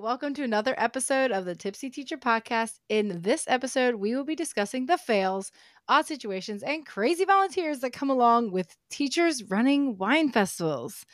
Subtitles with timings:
[0.00, 2.80] welcome to another episode of the Tipsy Teacher Podcast.
[2.88, 5.52] In this episode, we will be discussing the fails,
[5.88, 11.06] odd situations, and crazy volunteers that come along with teachers running wine festivals.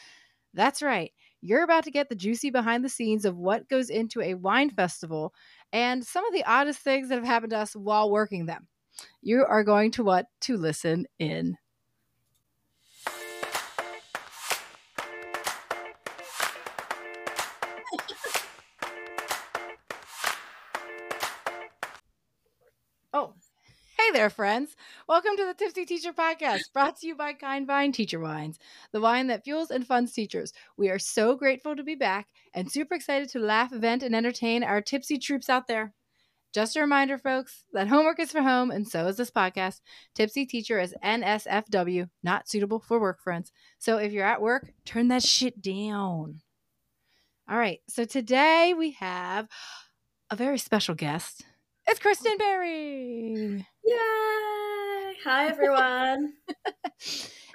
[0.54, 1.12] That's right,
[1.42, 4.70] you're about to get the juicy behind the scenes of what goes into a wine
[4.70, 5.34] festival
[5.72, 8.66] and some of the oddest things that have happened to us while working them.
[9.20, 11.56] You are going to want to listen in.
[24.10, 24.74] Hey there, friends.
[25.06, 28.58] Welcome to the Tipsy Teacher Podcast, brought to you by Kind Vine Teacher Wines,
[28.90, 30.52] the wine that fuels and funds teachers.
[30.76, 34.64] We are so grateful to be back and super excited to laugh, vent, and entertain
[34.64, 35.94] our tipsy troops out there.
[36.52, 39.80] Just a reminder, folks, that homework is for home, and so is this podcast.
[40.16, 43.52] Tipsy Teacher is NSFW, not suitable for work friends.
[43.78, 46.40] So if you're at work, turn that shit down.
[47.48, 49.46] All right, so today we have
[50.30, 51.44] a very special guest.
[51.90, 53.66] It's Kristen Berry.
[53.84, 53.96] Yay!
[55.24, 56.34] Hi, everyone.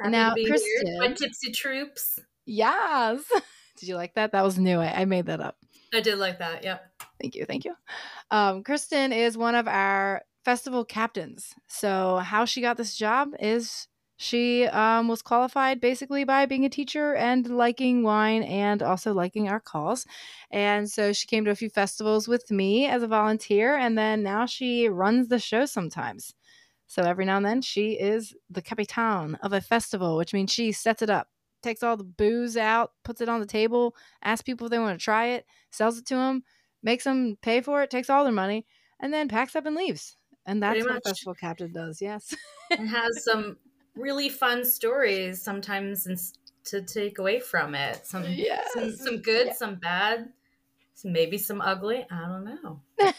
[0.03, 0.87] Now, to Kristen.
[0.87, 0.99] here.
[0.99, 2.19] My tipsy troops.
[2.45, 3.23] Yes.
[3.79, 4.33] Did you like that?
[4.33, 4.81] That was new.
[4.81, 5.55] I, I made that up.
[5.93, 6.65] I did like that.
[6.65, 6.83] Yep.
[7.21, 7.45] Thank you.
[7.45, 7.75] Thank you.
[8.29, 11.53] Um, Kristen is one of our festival captains.
[11.67, 16.69] So, how she got this job is she um, was qualified basically by being a
[16.69, 20.05] teacher and liking wine and also liking our calls.
[20.51, 23.75] And so, she came to a few festivals with me as a volunteer.
[23.75, 26.33] And then now she runs the show sometimes.
[26.87, 30.71] So, every now and then, she is the capitan of a festival, which means she
[30.71, 31.29] sets it up.
[31.61, 34.97] Takes all the booze out, puts it on the table, asks people if they want
[34.97, 36.43] to try it, sells it to them,
[36.83, 38.65] makes them pay for it, takes all their money,
[38.99, 40.15] and then packs up and leaves.
[40.45, 41.05] And that's Pretty what much.
[41.05, 42.01] a festival captain does.
[42.01, 42.35] Yes.
[42.69, 43.57] It has some
[43.95, 46.33] really fun stories sometimes ins-
[46.65, 48.05] to take away from it.
[48.05, 48.73] Some, Yes.
[48.73, 49.53] some, some good, Yeah.
[49.53, 50.33] some bad,
[50.93, 52.05] some, maybe some ugly.
[52.09, 52.81] I don't know.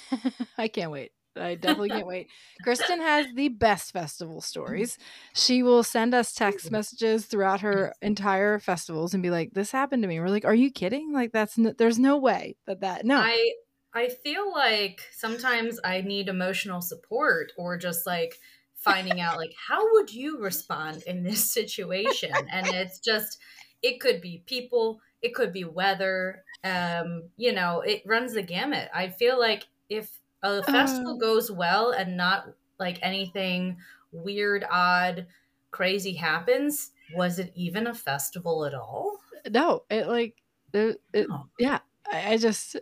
[0.59, 1.13] I can't wait.
[1.39, 2.29] I definitely can't wait.
[2.63, 4.97] Kristen has the best festival stories.
[5.35, 10.03] She will send us text messages throughout her entire festivals and be like, "This happened
[10.03, 11.13] to me." We're like, "Are you kidding?
[11.13, 13.53] Like that's n- there's no way that that no." I
[13.93, 18.39] I feel like sometimes I need emotional support or just like
[18.87, 23.39] finding out like how would you respond in this situation and it's just
[23.83, 28.89] it could be people it could be weather um you know it runs the gamut
[28.95, 31.21] i feel like if a festival Oh.
[31.21, 32.47] goes well and not
[32.79, 33.79] like anything
[34.13, 35.27] weird odd
[35.71, 39.19] crazy happens was it even a festival at all
[39.51, 40.43] no, it like
[40.73, 41.51] it, it, No.
[41.59, 41.81] yeah.
[42.11, 42.77] I, I just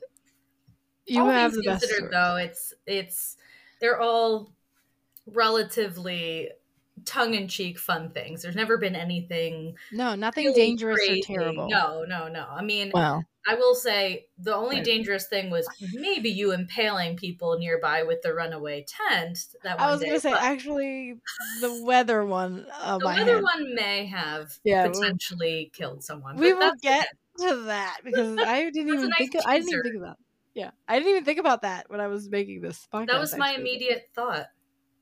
[1.06, 3.36] you all have the best considered though it's it's
[3.80, 4.53] they're all
[5.26, 6.50] relatively
[7.04, 11.20] tongue-in-cheek fun things there's never been anything No, nothing really dangerous crazy.
[11.20, 11.68] or terrible.
[11.68, 14.84] no no no i mean Well, i will say the only Right.
[14.84, 20.00] dangerous thing was maybe you impaling people nearby with the runaway tent that I was
[20.00, 21.20] day, gonna say actually
[21.60, 22.64] the weather one.
[22.80, 23.42] Uh, the weather hand.
[23.42, 27.08] one may have Yeah, well- potentially killed someone we will get
[27.40, 29.34] to that because I didn't even nice think.
[29.34, 30.16] Of, I didn't even think about.
[30.54, 33.08] Yeah, I didn't even think about that when I was making this podcast.
[33.08, 33.62] that was my actually.
[33.62, 34.46] immediate thought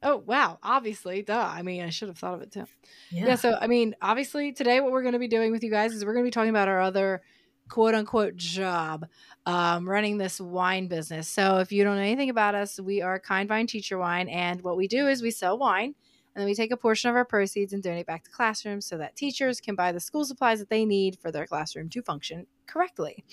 [0.03, 0.59] Oh wow!
[0.63, 1.39] Obviously, duh.
[1.55, 2.67] I mean, I should have thought of it too.
[3.11, 3.35] yeah, Yeah.
[3.37, 6.05] so, I mean, obviously, today what we're going to be doing with you guys is
[6.05, 7.23] we're going to be talking about our other
[7.69, 9.07] quote unquote job,
[9.47, 11.29] um, running this wine business.
[11.29, 14.61] So, if you don't know anything about us, we are Kind Vine Teacher Wine, and
[14.63, 15.95] what we do is we sell wine.
[16.35, 18.99] And then we take a portion of our proceeds and donate back to classrooms so
[18.99, 22.47] that teachers can buy the school supplies that they need for their classroom to function
[22.67, 23.25] correctly.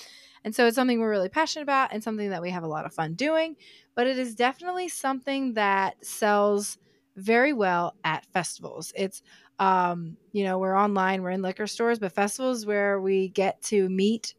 [0.44, 2.86] And so it's something we're really passionate about and something that we have a lot
[2.86, 3.56] of fun doing.
[3.96, 6.78] But it is definitely something that sells
[7.16, 8.94] very well at festivals.
[8.96, 9.22] It's
[9.60, 13.90] um, you know, we're online, we're in liquor stores, but festivals where we get to
[13.90, 14.34] meet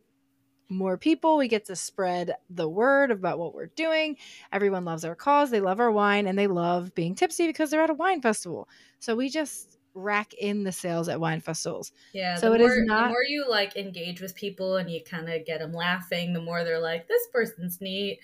[0.70, 4.16] more people, we get to spread the word about what we're doing.
[4.52, 7.82] Everyone loves our cause, they love our wine, and they love being tipsy because they're
[7.82, 8.68] at a wine festival.
[9.00, 11.92] So we just rack in the sales at wine festivals.
[12.12, 15.02] Yeah, So it is more, not- the more you like engage with people and you
[15.02, 18.20] kind of get them laughing, the more they're like, "This person's neat.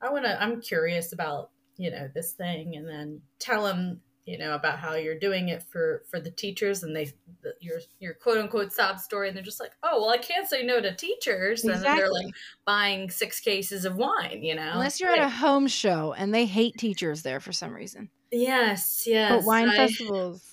[0.00, 0.40] I want to.
[0.40, 4.94] I'm curious about you know this thing," and then tell them you know about how
[4.94, 8.98] you're doing it for for the teachers, and they the, your your quote unquote sob
[8.98, 11.96] story, and they're just like, "Oh well, I can't say no to teachers," and then
[11.96, 12.34] they're like
[12.64, 14.72] buying six cases of wine, you know.
[14.74, 18.10] Unless you're at a home show and they hate teachers there for some reason.
[18.30, 20.44] yes, yes, but wine I- festivals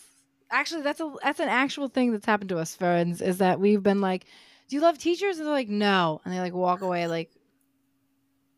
[0.51, 3.81] actually that's a that's an actual thing that's happened to us friends is that we've
[3.83, 4.25] been like
[4.67, 5.37] do you love teachers?
[5.37, 6.21] And they're like no.
[6.25, 7.29] And they like walk away like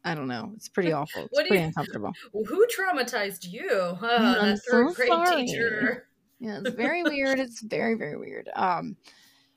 [0.07, 3.69] i don't know it's pretty awful it's What pretty you- uncomfortable Who traumatized you?
[3.71, 5.45] Oh, I'm that third so grade sorry.
[5.45, 6.07] teacher.
[6.39, 8.95] yeah it's very weird it's very very weird um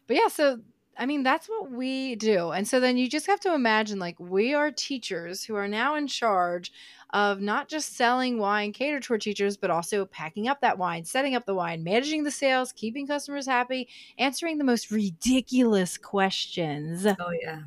[0.07, 0.59] but yeah so
[0.99, 2.51] I mean, that's what we do.
[2.51, 5.95] And so then you just have to imagine like we are teachers who are now
[5.95, 6.73] in charge
[7.15, 11.07] of not just selling wine catered to our teachers, but also packing up that wine,
[11.07, 13.89] setting up the wine, managing the sales, keeping customers happy,
[14.19, 17.07] answering the most ridiculous questions.
[17.07, 17.61] Oh yeah.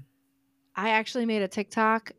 [0.76, 2.12] I actually made a TikTok.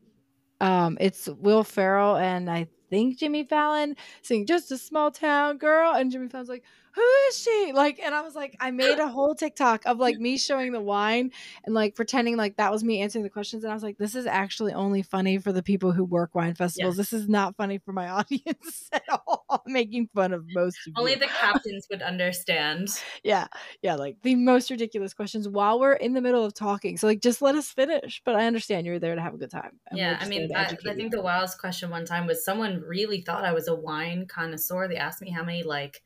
[0.64, 5.92] Um, it's Will Ferrell and I think Jimmy Fallon saying just a small town girl,
[5.92, 6.64] and Jimmy Fallon's like,
[6.94, 7.72] who is she?
[7.74, 10.80] Like, and I was like, I made a whole TikTok of like me showing the
[10.80, 11.32] wine
[11.64, 13.64] and like pretending like that was me answering the questions.
[13.64, 16.54] And I was like, this is actually only funny for the people who work wine
[16.54, 16.96] festivals.
[16.96, 19.44] This is not funny for my audience at all.
[19.50, 21.18] I'm making fun of most of Only you.
[21.18, 22.88] the captains would understand.
[23.24, 23.48] yeah,
[23.82, 26.96] yeah, like the most ridiculous questions while we're in the middle of talking.
[26.96, 28.22] So like, just let us finish.
[28.24, 29.80] But I understand you're there to have a good time.
[29.92, 33.44] Yeah, I mean, I, I think the wildest question one time was someone really thought
[33.44, 34.86] I was a wine connoisseur.
[34.86, 36.00] They asked me how many like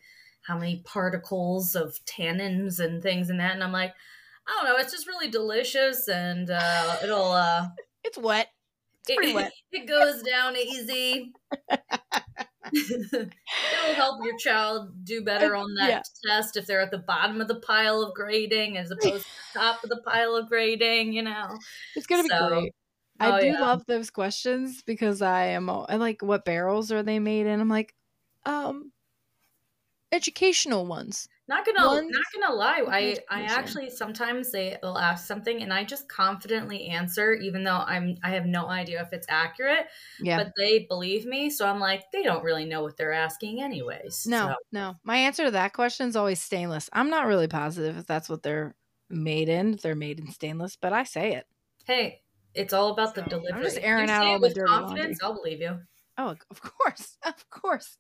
[0.49, 3.95] how many particles of tannins and things and that, and I'm like,
[4.47, 4.77] I don't know.
[4.79, 7.69] It's just really delicious, and uh, it'll uh,
[8.05, 8.49] it's wet.
[9.03, 9.53] It's pretty it, wet.
[9.73, 11.33] it goes down easy.
[13.73, 16.03] It'll help your child do better on that Yeah.
[16.27, 19.61] test if they're at the bottom of the pile of grading as opposed to the
[19.61, 21.59] top of the pile of grading, you know.
[21.95, 22.75] It's gonna be So, great.
[23.21, 23.55] I oh, do yeah.
[23.57, 27.61] love those questions because I am I like what barrels are they made in?
[27.61, 27.95] I'm like,
[28.45, 28.93] um
[30.13, 31.29] educational ones.
[31.49, 32.85] Not gonna One's not gonna lie.
[32.87, 37.77] I I actually sometimes they will ask something and I just confidently answer even though
[37.79, 39.87] I'm I have no idea if it's accurate,
[40.19, 40.37] Yeah.
[40.37, 44.15] but they believe me, so I'm like they don't really know what they're asking anyways.
[44.25, 44.95] no, So, no.
[45.05, 46.91] My answer to that question is always stainless.
[46.93, 48.77] I'm not really positive if that's what they're
[49.09, 51.47] made in, they're made in stainless, but I say it.
[51.87, 52.23] hey,
[52.55, 53.63] it's all about the So, I'm delivery.
[53.63, 55.81] just airing out all the dirty confidence, I'll believe you.
[56.17, 57.97] Oh, of course, of course.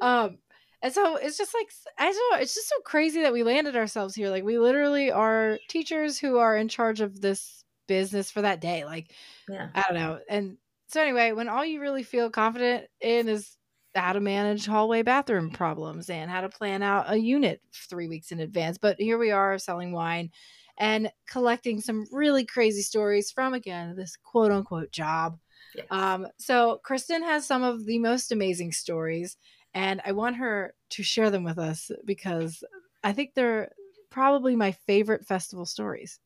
[0.00, 0.38] Um,
[0.82, 2.42] and so it's just like I don't know.
[2.42, 4.30] It's just so crazy that we landed ourselves here.
[4.30, 8.84] Like we literally are teachers who are in charge of this business for that day.
[8.84, 9.12] Like
[9.48, 9.68] Yeah.
[9.74, 10.18] I don't know.
[10.28, 10.58] And
[10.88, 13.56] so anyway, when all you really feel confident in is
[13.94, 18.32] how to manage hallway bathroom problems and how to plan out a unit three weeks
[18.32, 18.78] in advance.
[18.78, 20.30] But here we are selling wine
[20.78, 25.38] and collecting some really crazy stories from again this quote unquote job.
[25.74, 25.86] Yes.
[25.90, 29.36] Um, so Kristen has some of the most amazing stories,
[29.74, 32.62] and I want her to share them with us because
[33.02, 33.70] I think they're
[34.10, 36.20] probably my favorite festival stories.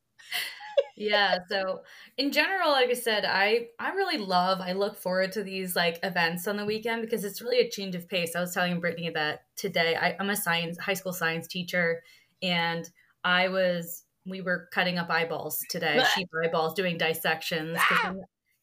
[0.97, 1.81] yeah so
[2.17, 5.99] in general like i said i i really love i look forward to these like
[6.03, 9.11] events on the weekend because it's really a change of pace i was telling brittany
[9.11, 12.03] that today I, i'm a science high school science teacher
[12.43, 12.89] and
[13.25, 18.15] i was we were cutting up eyeballs today sheep eyeballs doing dissections Ah!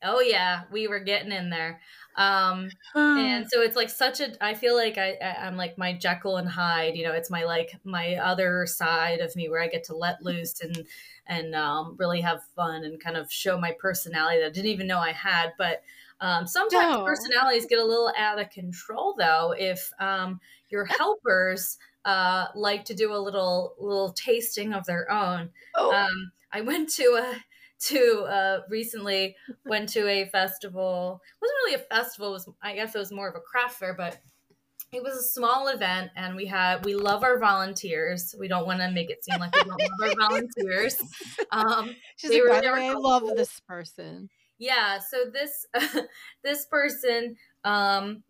[0.04, 1.82] Oh yeah we were getting in there.
[2.16, 2.78] Um
[3.16, 6.38] and so it's like such a i feel like I, I i'm like my jekyll
[6.38, 9.84] and hyde you know it's my like my other side of me where i get
[9.84, 10.88] to let loose and
[11.28, 14.88] and um, really have fun and kind of show my personality that i didn't even
[14.88, 15.54] know i had.
[15.58, 15.84] But
[16.20, 17.04] um, sometimes No.
[17.04, 20.40] personalities get a little out of control though if um,
[20.70, 25.52] your helpers uh, like to do a little little tasting of their own.
[25.76, 27.44] Oh, um, I went to a
[27.88, 29.36] to uh, recently
[29.66, 31.22] went to a festival.
[31.26, 32.30] It wasn't really a festival.
[32.30, 34.18] It was I guess it was more of a craft fair, but
[34.92, 38.36] it was a small event, and we had we love our volunteers.
[38.40, 40.96] We don't want to make it seem like we don't love our volunteers.
[41.52, 44.30] Um, she's like, by they the way, I helpful." love this person.
[44.58, 45.66] yeah so this
[46.44, 48.24] this person um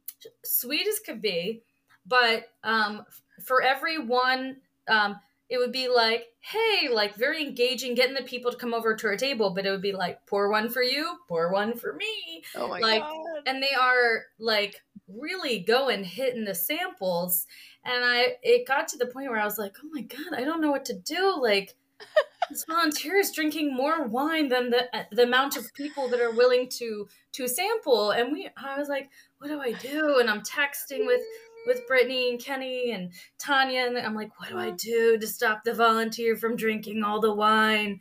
[0.43, 1.62] sweet as could be
[2.05, 3.03] but um
[3.45, 4.57] for every one
[4.88, 5.15] um
[5.50, 9.07] it would be like hey like very engaging getting the people to come over to
[9.07, 12.43] our table but it would be like pour one for you pour one for me.
[12.55, 13.43] Oh my Like, god!
[13.45, 14.75] and they are like
[15.07, 17.45] really going hitting the samples.
[17.85, 20.43] And i it got to the point where i was like oh my god i
[20.43, 21.38] don't know what to do.
[21.41, 21.75] Like
[22.50, 26.31] this volunteer is drinking more wine than the uh, the amount of people that are
[26.31, 28.12] willing to to sample.
[28.12, 30.19] And we i was like what do i do?
[30.19, 31.21] And i'm texting with
[31.65, 35.63] with brittany and kenny and tanya and i'm like what do i do to stop
[35.63, 38.00] the volunteer from drinking all the wine?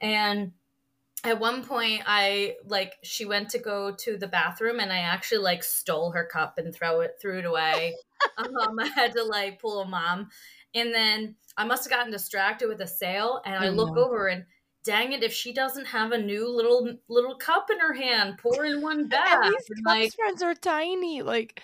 [0.00, 0.52] And
[1.24, 5.42] at one point i like she went to go to the bathroom and i actually
[5.42, 7.94] like stole her cup and throw it threw it away.
[8.38, 10.30] Um, i had to like pull a mom.
[10.74, 14.46] And then i must have gotten distracted with a sale and i look over and
[14.86, 18.64] dang it if she doesn't have a new little little cup in her hand pour
[18.64, 21.22] in one back and these And, cups like friends are tiny.
[21.22, 21.62] Like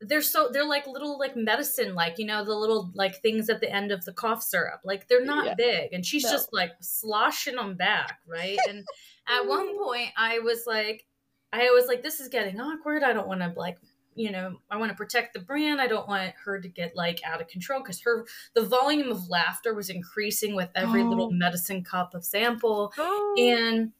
[0.00, 3.60] they're so they're like little like medicine like you know the little like things at
[3.60, 5.54] the end of the cough syrup like they're not Yeah.
[5.56, 6.30] big and she's No.
[6.30, 8.84] just like sloshing them back right and
[9.28, 11.04] at one point i was like
[11.52, 13.76] i was like this is getting awkward i don't want to like
[14.16, 15.80] you know, I want to protect the brand.
[15.80, 19.28] I don't want her to get like out of control because her the volume of
[19.28, 21.06] laughter was increasing with every Oh.
[21.08, 22.92] little medicine cup of sample.
[22.98, 23.34] Oh.
[23.38, 23.92] And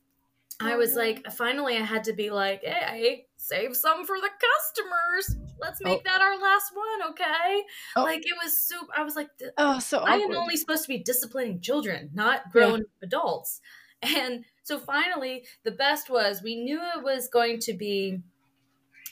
[0.58, 1.00] I was Oh.
[1.00, 4.28] like, finally, I had to be like, hey, save some for the
[4.58, 5.36] customers.
[5.60, 6.02] Let's make Oh.
[6.04, 7.62] that our last one, okay?
[7.96, 8.02] Oh.
[8.02, 8.92] Like it was super.
[8.96, 12.84] I was like, oh, so I am only supposed to be disciplining children, not grown
[13.02, 13.60] adults.
[14.02, 18.20] And so finally, the best was we knew it was going to be.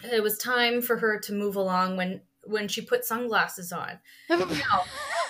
[0.02, 3.98] It was time for her to move along when when she put sunglasses on.
[4.30, 4.36] Now,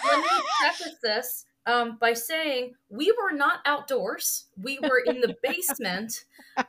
[0.04, 0.28] let me
[0.60, 4.46] preface this um, by saying we were not outdoors.
[4.56, 6.24] We were in the basement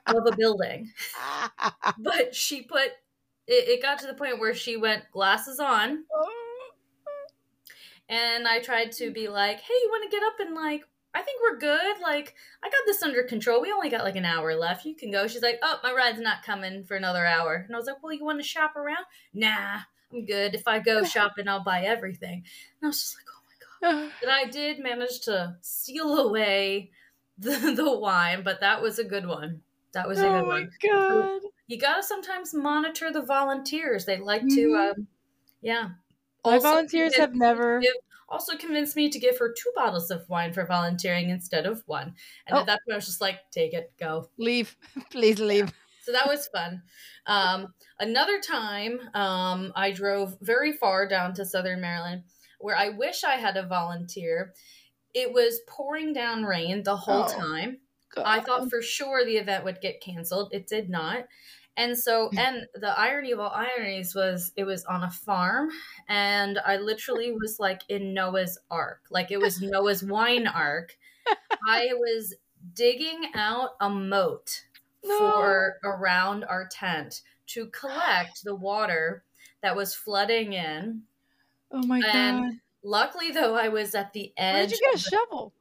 [0.07, 0.91] of a building.
[1.99, 2.91] But she put
[3.49, 6.05] it, it got to the point where she went glasses on,
[8.07, 11.21] and I tried to be like, "Hey, you want to get up and like?" I
[11.21, 12.01] think we're good.
[12.01, 13.61] Like, I got this under control.
[13.61, 14.85] We only got like an hour left.
[14.85, 15.27] You can go.
[15.27, 17.65] She's like, Oh, my ride's not coming for another hour.
[17.65, 19.05] And I was like, Well, you want to shop around?
[19.33, 19.79] Nah,
[20.13, 20.53] I'm good.
[20.53, 22.43] If I go shopping, I'll buy everything.
[22.81, 24.11] And I was just like, Oh my God.
[24.21, 26.91] But I did manage to steal away
[27.39, 29.61] the, the wine, but that was a good one.
[29.93, 30.71] That was a good oh my one.
[30.83, 31.41] god.
[31.69, 34.05] You gotta sometimes monitor the volunteers.
[34.05, 34.91] They like to, Mhm.
[34.97, 35.07] um,
[35.61, 35.89] yeah.
[36.43, 37.79] My Also volunteers have never.
[37.79, 37.93] give-
[38.27, 42.15] also convinced me to give her two bottles of wine for volunteering instead of one.
[42.47, 42.61] And Oh.
[42.61, 44.29] at that point, I was just like, take it, go.
[44.37, 44.75] Leave.
[45.11, 45.71] Please leave.
[46.01, 46.81] So that was fun.
[47.27, 52.23] Um, another time, um, I drove very far down to Southern Maryland
[52.59, 54.53] where I wish I had a volunteer.
[55.13, 57.27] It was pouring down rain the whole Oh.
[57.27, 57.81] time.
[58.17, 60.51] I thought for sure the event would get canceled.
[60.53, 61.27] It did not.
[61.79, 62.37] And so, hmm.
[62.37, 65.69] and the irony of all ironies was it was on a farm,
[66.09, 69.03] and I literally was like in Noah's Ark.
[69.09, 70.97] Like it was Noah's wine ark.
[71.67, 72.35] I was
[72.73, 74.65] digging out a moat
[75.01, 79.23] for around our tent to collect the water
[79.63, 81.03] that was flooding in.
[81.71, 82.53] Oh my and god.
[82.83, 84.53] Luckily, though, I was at the edge.
[84.53, 84.69] Where edge.
[84.71, 85.53] did you get a the- shovel?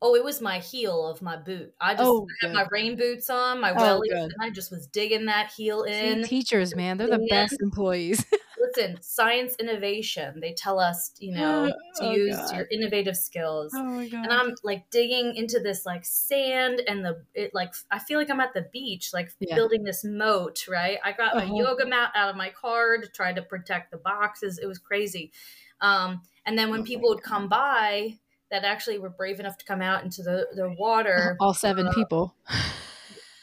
[0.00, 1.74] Oh, it was my heel of my boot.
[1.80, 4.86] I just Oh, had my rain boots on, my Oh, wellies, and I just was
[4.86, 6.28] digging that heel See, in.
[6.28, 8.24] teachers, man, they're the best employees.
[8.56, 10.40] Listen, science innovation.
[10.40, 12.52] They tell us, you know, to Oh, use God.
[12.52, 13.72] your innovative skills.
[13.74, 14.24] oh my god.
[14.24, 18.30] And I'm like digging into this like sand and the it like I feel like
[18.30, 19.54] I'm at the beach, like Yeah.
[19.54, 20.98] building this moat, right?
[21.04, 21.38] I got Uh-huh.
[21.38, 24.58] my yoga mat out of my car to try to protect the boxes.
[24.58, 25.32] It was crazy.
[25.80, 28.18] Um, and then when Oh people would come by
[28.50, 31.92] that actually were brave enough to come out into the, the water, All seven uh,
[31.92, 32.34] people.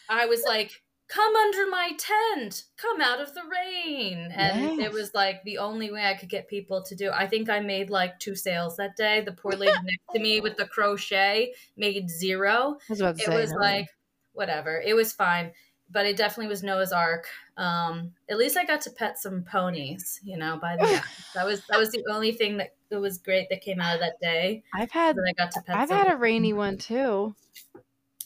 [0.10, 4.32] I was like, come under my tent, come out of the rain.
[4.36, 4.88] And Yes.
[4.88, 7.12] it was like the only way I could get people to do.
[7.12, 9.22] I think I made like two sales that day.
[9.22, 12.78] The poor lady next to me with the crochet made zero.
[12.90, 13.36] Was It say.
[13.42, 13.58] was no.
[13.60, 13.88] like,
[14.34, 14.82] whatever.
[14.84, 15.52] It was fine.
[15.96, 17.26] But it definitely was Noah's Ark.
[17.56, 21.02] Um, at least I got to pet some ponies, you know, by the.
[21.34, 24.02] That was that was the only thing that, that was great that came out of
[24.02, 24.64] that day.
[24.74, 25.98] I've had That I got to pet I've some.
[25.98, 27.34] had a rainy one too.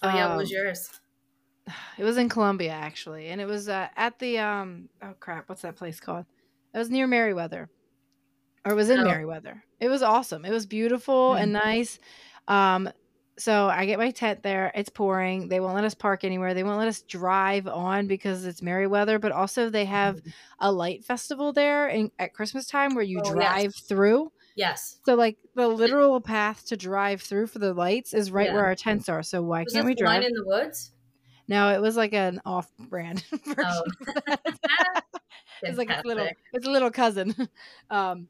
[0.02, 0.90] Oh yeah, what was um, yours?
[2.00, 5.62] It was in Columbia actually, and it was uh, at the um oh crap, what's
[5.62, 6.26] that place called?
[6.74, 7.70] It was near Merriweather,
[8.66, 9.04] or it was in Oh.
[9.04, 9.64] Merriweather.
[9.80, 10.44] It was awesome.
[10.44, 11.42] It was beautiful Mm.
[11.44, 12.00] and nice.
[12.48, 12.90] Um,
[13.40, 14.72] so I get my tent there.
[14.76, 15.48] It's pouring.
[15.48, 16.54] They won't let us park anywhere.
[16.54, 19.18] They won't let us drive on because it's Merriweather.
[19.18, 20.22] But also they have
[20.60, 23.34] a light festival there in, at Christmas time where you Oh, yes.
[23.34, 24.32] drive through.
[24.56, 25.00] Yes.
[25.06, 28.56] So like the literal path to drive through for the lights is right Yeah.
[28.56, 29.24] where our tents are.
[29.24, 30.22] So why Was can't we drive?
[30.24, 30.92] In the woods?
[31.48, 33.56] No, it was like an off-brand version.
[33.66, 33.84] Oh.
[35.64, 37.34] it's like a little, its little cousin.
[37.90, 38.28] Um,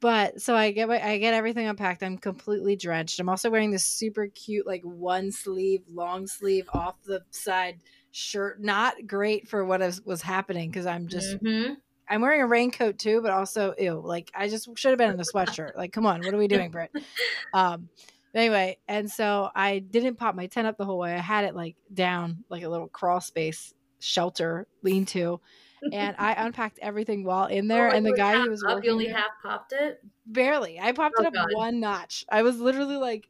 [0.00, 2.02] but so I get my, I get everything unpacked.
[2.02, 3.18] I'm completely drenched.
[3.20, 7.78] I'm also wearing this super cute like one sleeve, long sleeve, off the side
[8.10, 8.62] shirt.
[8.62, 11.76] Not great for what is, was happening because I'm just Mhm.
[12.10, 15.20] I'm wearing a raincoat too, but also ew, like I just should have been in
[15.20, 15.76] a sweatshirt.
[15.76, 16.90] Like, come on, what are we doing, Britt?
[17.54, 17.88] Um,
[18.34, 21.14] anyway, and so I didn't pop my tent up the whole way.
[21.14, 25.40] I had it like down, like a little crawl space shelter lean to,
[25.92, 27.88] and I unpacked everything while in oh, there.
[27.88, 30.00] Oh, and the guy who was working you only half popped it.
[30.26, 30.78] barely.
[30.80, 31.48] I popped Oh, it up God.
[31.52, 32.24] one notch.
[32.28, 33.28] I was literally like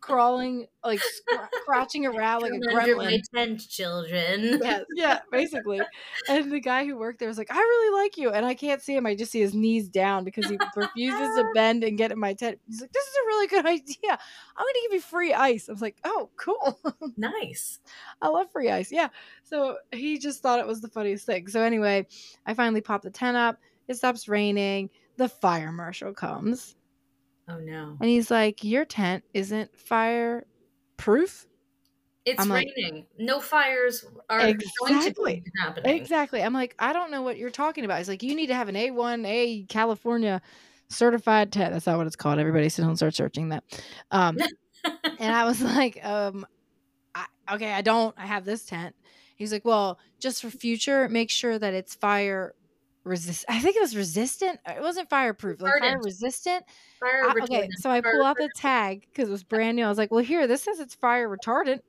[0.00, 1.34] crawling, like scr-
[1.66, 3.22] crouching around like a Come under my gremlin.
[3.34, 4.60] tent, children.
[4.62, 5.80] Yes, yeah, basically.
[6.28, 8.30] And the guy who worked there was like, I really like you.
[8.30, 9.06] And I can't see him.
[9.06, 12.34] I just see his knees down because he refuses to bend and get in my
[12.34, 12.58] tent.
[12.66, 13.96] He's like, This is a really good idea.
[14.10, 15.68] I'm going to give you free ice.
[15.68, 16.78] I was like, Oh, cool.
[17.16, 17.80] nice.
[18.22, 18.90] I love free ice.
[18.92, 19.08] Yeah.
[19.44, 21.48] So he just thought it was the funniest thing.
[21.48, 22.06] So anyway,
[22.46, 23.58] I finally popped the tent up.
[23.88, 24.90] It stops raining.
[25.16, 26.74] The fire marshal comes
[27.48, 27.96] Oh no.
[28.00, 30.44] and he's like, Your tent isn't fire
[30.96, 31.46] proof.
[32.24, 33.06] It's I'm like- raining.
[33.18, 35.42] no fires are going to Exactly.
[35.44, 35.96] be happening.
[35.96, 36.42] Exactly.
[36.42, 37.98] I'm like, I don't know what you're talking about.
[37.98, 40.42] He's like, you need to have an A1A California
[40.88, 41.72] certified tent.
[41.72, 42.40] That's not what it's called.
[42.40, 43.62] Everybody sit down and start searching that.
[44.10, 44.38] Um,
[45.20, 46.44] and I was like, um,
[47.14, 48.12] I, okay, I don't.
[48.18, 48.96] I have this tent.
[49.36, 52.54] He's like, well, just for future, make sure that it's fire
[53.06, 53.44] resist.
[53.48, 54.60] I think it was resistant.
[54.66, 56.64] It wasn't fireproof, like fire resistant.
[57.00, 59.84] Fire I- okay, so I Fire pull out the tag because it was brand new.
[59.84, 61.80] I was like, "Well, here, this says it's fire retardant,"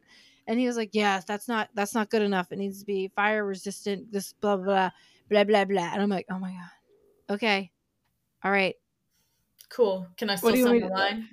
[0.47, 2.51] and he was like, "Yes, that's not that's not good enough.
[2.51, 4.11] It needs to be fire resistant.
[4.11, 4.91] This blah blah
[5.29, 7.71] blah blah blah." And I'm like, "Oh my god, okay,
[8.43, 8.75] all right,
[9.69, 10.07] Cool.
[10.17, 11.29] Can I still send the line?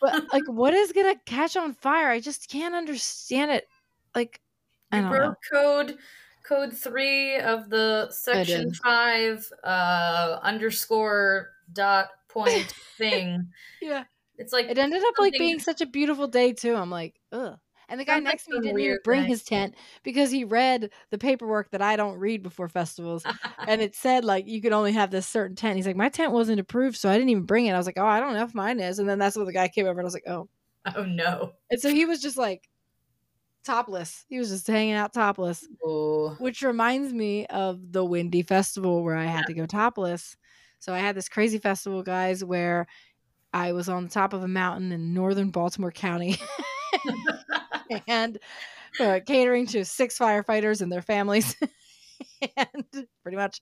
[0.00, 2.08] but like, what is gonna catch on fire?
[2.08, 3.66] I just can't understand it.
[4.14, 4.40] Like,
[4.92, 5.18] I You don't know.
[5.18, 5.98] broke code
[6.48, 13.48] code three of the section five uh underscore dot point thing.
[13.82, 14.04] Yeah,
[14.38, 16.74] It's like it ended up like being such a beautiful day too.
[16.74, 17.58] I'm like, ugh.
[17.90, 19.30] And the guy Sounds next to me didn't even bring thing.
[19.30, 23.24] his tent because he read the paperwork that I don't read before festivals.
[23.66, 25.76] and it said like you could only have this certain tent.
[25.76, 27.72] He's like, my tent wasn't approved, so I didn't even bring it.
[27.72, 28.98] I was like, oh, I don't know if mine is.
[28.98, 30.48] And then that's when the guy came over, and I was like, oh.
[30.96, 31.52] oh no.
[31.70, 32.68] And so he was just like
[33.64, 34.24] topless.
[34.28, 39.16] He was just hanging out topless, Oh which reminds me of the Windy Festival where
[39.16, 40.36] I had to go topless.
[40.78, 42.86] So I had this crazy festival, guys, where
[43.52, 46.36] I was on the top of a mountain in northern Baltimore County.
[48.08, 48.38] and
[49.00, 51.56] uh, catering to six firefighters and their families
[52.56, 53.60] and pretty much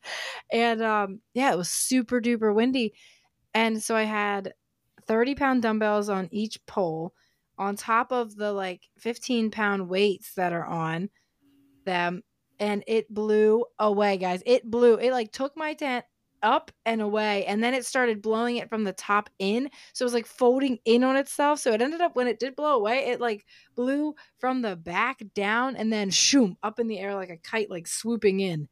[0.53, 2.95] and um yeah it was super duper windy
[3.55, 4.53] and so i had
[5.07, 7.13] 30 pound dumbbells on each pole
[7.59, 11.09] on top of the like 15 pound weights that are on
[11.85, 12.23] them
[12.59, 16.05] and it blew away guys it blew it like took my tent
[16.43, 20.07] up and away and then it started blowing it from the top in so it
[20.07, 23.07] was like folding in on itself so it ended up when it did blow away
[23.07, 23.45] it like
[23.75, 27.71] blew from the back down and then shoom up in the air like a kite
[27.71, 28.69] like swooping in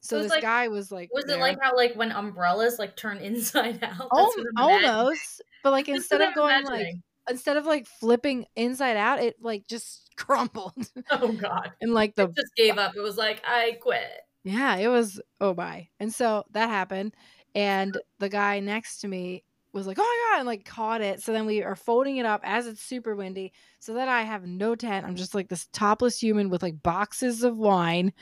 [0.00, 1.36] so So this like- guy was like was there.
[1.36, 3.98] it like how like when umbrellas like turn inside out?
[3.98, 4.90] That's Al- what I'm imagining.
[4.90, 6.94] almost but like instead of going like.
[7.28, 10.74] Instead of like flipping inside out it like just crumpled
[11.10, 11.72] Oh god.
[11.80, 12.94] and like the It just gave up.
[12.96, 14.10] It was like I quit.
[14.44, 15.88] Yeah, it was oh my.
[16.00, 17.14] And so that happened.
[17.54, 19.44] And the guy next to me
[19.76, 21.22] was like, Oh my god, and like caught it.
[21.22, 23.52] So then we are folding it up as it's super windy.
[23.78, 25.06] So that I have no tent.
[25.06, 28.12] I'm just like this topless human with like boxes of wine.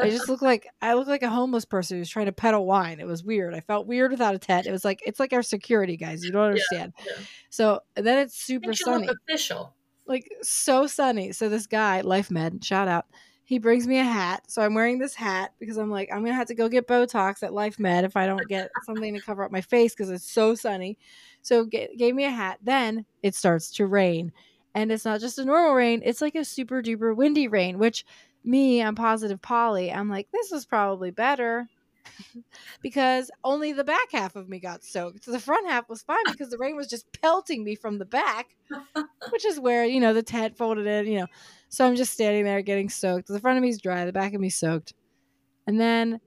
[0.00, 2.98] I just look like I look like a homeless person who's trying to peddle wine.
[2.98, 3.54] It was weird.
[3.54, 4.66] I felt weird without a tent.
[4.66, 6.24] It was like it's like our security guys.
[6.24, 6.92] You don't understand.
[7.06, 7.12] yeah.
[7.50, 9.74] So then it's super sunny official.
[10.06, 11.32] like so sunny.
[11.32, 13.06] So this guy, Life Med, shout out.
[13.52, 14.50] He brings me a hat.
[14.50, 17.42] So I'm wearing this hat because I'm like, I'm gonna have to go get Botox
[17.42, 20.32] at Life Med if I don't get something to cover up my face because it's
[20.32, 20.96] so sunny.
[21.42, 22.60] So g- gave me a hat.
[22.62, 24.32] Then it starts to rain,
[24.74, 26.00] and it's not just a normal rain.
[26.02, 27.78] It's like a super duper windy rain.
[27.78, 28.06] Which
[28.42, 29.92] me, I'm positive Polly.
[29.92, 31.68] I'm like, this is probably better.
[32.80, 35.26] because only the back half of me got soaked.
[35.26, 38.56] The front half was fine because the rain was just pelting me from the back
[39.30, 41.26] which is where you know the tent folded in you know
[41.72, 43.28] so i'm just standing there getting soaked.
[43.28, 44.92] The front of me's dry the back of me's soaked.
[45.66, 46.20] And then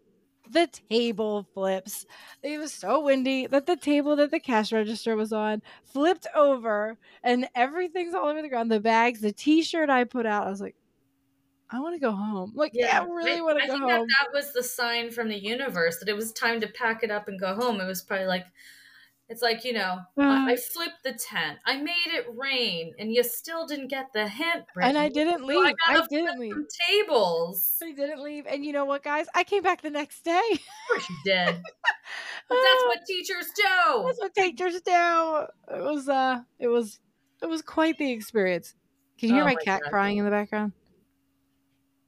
[0.49, 2.05] the table flips.
[2.41, 6.97] It was so windy that the table that the cash register was on flipped over
[7.23, 8.71] and everything's all over the ground.
[8.71, 10.75] The bags the t-shirt i put out i was like
[11.69, 12.53] i want to go home.
[12.55, 13.83] Like yeah, i really want to go home.
[13.83, 14.07] I think home.
[14.07, 17.11] that that was the sign from the universe that it was time to pack it
[17.11, 17.79] up and go home.
[17.81, 18.45] It was probably like,
[19.29, 20.21] it's like you know, Uh.
[20.23, 24.27] I, I flipped the tent, I made it rain, and you still didn't get the
[24.27, 24.65] hint.
[24.81, 27.77] and i didn't So leave I i, didn't leave some tables.
[27.83, 30.59] i didn't leave and you know what guys i came back the next day Of
[30.89, 31.61] course you did.
[32.47, 34.03] But that's what teachers do.
[34.05, 35.45] That's what teachers do.
[35.75, 36.99] It was uh it was
[37.41, 38.75] it was quite the experience.
[39.17, 39.89] Can you hear Oh my my cat God.
[39.89, 40.73] crying in the background?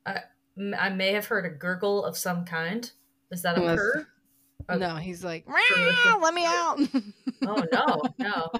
[0.05, 0.21] I
[0.77, 2.91] I may have heard a gurgle of some kind.
[3.31, 4.07] Is that a purr?
[4.69, 4.77] Oh.
[4.77, 6.79] No, he's like, let me out.
[7.45, 8.51] Oh no, no.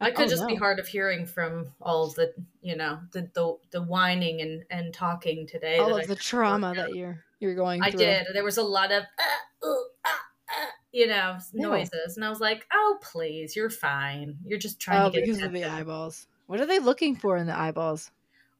[0.00, 3.56] I could Oh, just be hard of hearing from all the, you know, the the,
[3.70, 5.78] the whining and, and talking today.
[5.78, 7.98] All of I- the trauma that you're you're going I through.
[8.00, 8.26] did.
[8.32, 11.62] There was a lot of, uh, ooh, ah, ah, you know, Ew.
[11.62, 14.36] noises, and I was like, "Oh, please, you're fine.
[14.44, 16.26] You're just trying Oh, to get because of the eyeballs.
[16.46, 18.10] What are they looking for in the eyeballs?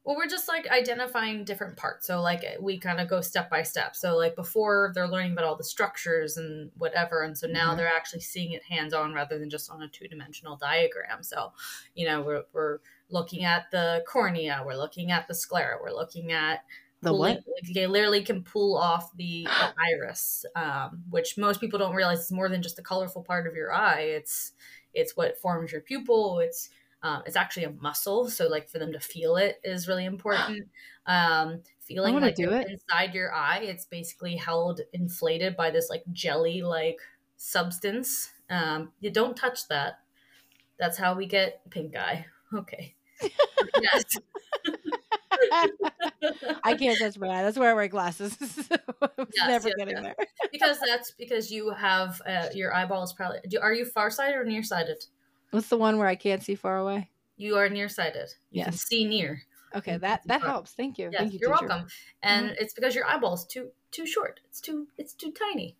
[0.05, 2.07] Well, we're just like identifying different parts.
[2.07, 3.95] So, like, we kind of go step by step.
[3.95, 7.21] So, like, before they're learning about all the structures and whatever.
[7.23, 7.77] And so now Mhm.
[7.77, 11.23] they're actually seeing it hands on rather than just on a two dimensional diagram.
[11.23, 11.53] So,
[11.95, 16.33] you know, we're, we're looking at the cornea, we're looking at the sclera, we're looking
[16.33, 16.65] at
[17.01, 17.43] The what?
[17.47, 22.19] like, they literally can pull off the, the iris, um, which most people don't realize
[22.25, 24.01] is more than just the colorful part of your eye.
[24.01, 24.53] It's
[24.93, 26.39] it's what forms your pupil.
[26.39, 26.69] It's
[27.03, 30.67] Um, it's actually a muscle, so like for them to feel it is really important.
[31.05, 32.65] Um, feeling like do it.
[32.69, 36.97] inside your eye, it's basically held inflated by this like jelly like
[37.35, 38.31] substance.
[38.49, 39.99] Um, you don't touch that.
[40.79, 42.25] That's how we get pink eye.
[42.53, 42.95] Okay.
[43.81, 44.03] yes.
[46.63, 47.43] I can't touch my eye.
[47.43, 48.33] That's where I wear glasses.
[48.39, 48.75] so
[49.35, 50.03] Yes, never yes, getting yes.
[50.03, 50.15] there.
[50.51, 53.39] because that's because you have uh, your eyeballs probably.
[53.47, 55.03] Do, are you farsighted or nearsighted?
[55.53, 57.11] What's the one where I can't see far away?
[57.37, 58.29] You are nearsighted.
[58.49, 58.81] You can Yes.
[58.81, 59.43] see near.
[59.75, 60.49] Okay, that that far.
[60.49, 60.71] helps.
[60.71, 61.09] Thank you.
[61.11, 61.39] Yes, Thank you.
[61.43, 61.67] you're teacher.
[61.67, 61.87] welcome.
[62.23, 64.39] And it's because your eyeball's too too short.
[64.45, 65.77] It's too it's too tiny.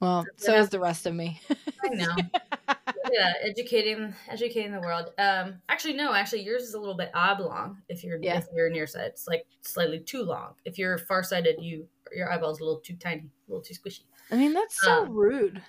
[0.00, 1.40] Well, so is the rest of me.
[1.84, 2.14] I know.
[3.12, 5.12] yeah, educating educating the world.
[5.18, 6.12] Um, actually, no.
[6.14, 7.82] Actually, yours is a little bit oblong.
[7.88, 8.38] If you're Yeah.
[8.38, 10.54] if you're nearsighted, it's like slightly too long.
[10.64, 14.02] If you're farsighted, you your eyeball's a little too tiny, a little too squishy.
[14.30, 15.62] I mean, that's so Um, rude.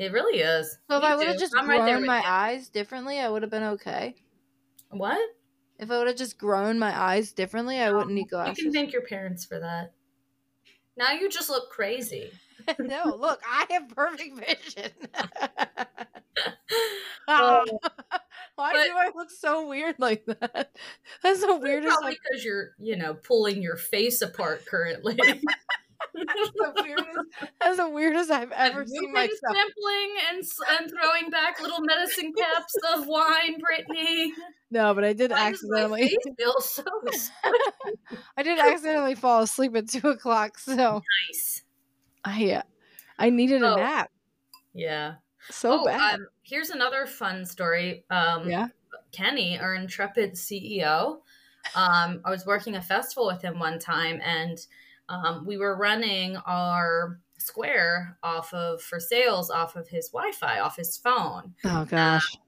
[0.00, 0.78] It really is.
[0.90, 2.24] So if I would have just I'm right grown with my you.
[2.26, 4.14] eyes differently, I would have been okay.
[4.88, 5.20] What?
[5.78, 8.56] If I would have just grown my eyes differently, I wouldn't need glasses.
[8.56, 9.92] You can thank your parents for that.
[10.96, 12.30] Now you just look crazy.
[12.78, 14.90] no, look, I have perfect vision.
[17.28, 17.64] Oh.
[18.56, 20.74] Why But- do I look so weird like that?
[21.22, 21.94] That's the weirdest.
[21.94, 25.16] Probably because you're, you know, pulling your face apart currently.
[26.14, 27.08] That's the weirdest.
[27.60, 29.30] That's the weirdest I've ever seen myself.
[29.42, 30.42] sampling and
[30.80, 34.32] and throwing back little medicine caps of wine, Brittany?
[34.70, 36.16] No, but I did Why accidentally.
[36.38, 36.82] feel so
[38.36, 41.62] I did accidentally fall asleep at two o'clock, so nice.
[42.24, 42.62] I uh,
[43.18, 43.76] I needed a Oh.
[43.76, 44.10] nap
[44.74, 45.14] Yeah.
[45.50, 46.14] so oh, bad.
[46.20, 48.04] Um, here's another fun story.
[48.10, 48.68] Um, yeah.
[49.12, 51.18] Kenny, our intrepid CEO.
[51.74, 54.58] Um, I was working a festival with him one time, and
[55.10, 60.76] um, we were running our square off of for sales off of his Wi-Fi, off
[60.76, 62.38] his phone, Oh gosh.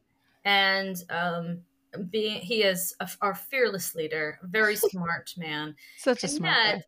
[0.44, 1.64] and um,
[2.10, 6.82] being he is a, our fearless leader, very smart man, Such a and smart yet.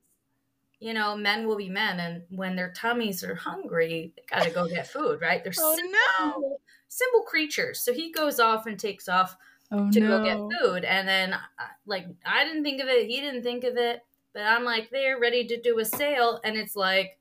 [0.81, 4.69] You know, men will be men, and when their tummies are hungry, they gotta go
[4.69, 5.43] get food, right?
[5.43, 6.61] They're Oh simple, no.
[6.89, 7.81] simple creatures.
[7.81, 9.37] So he goes off and takes off
[9.71, 10.09] Oh to no.
[10.09, 11.41] go get food and then uh,
[11.87, 14.03] like i didn't think of it he didn't think of it
[14.35, 17.19] but i'm like there ready to do a sale and it's like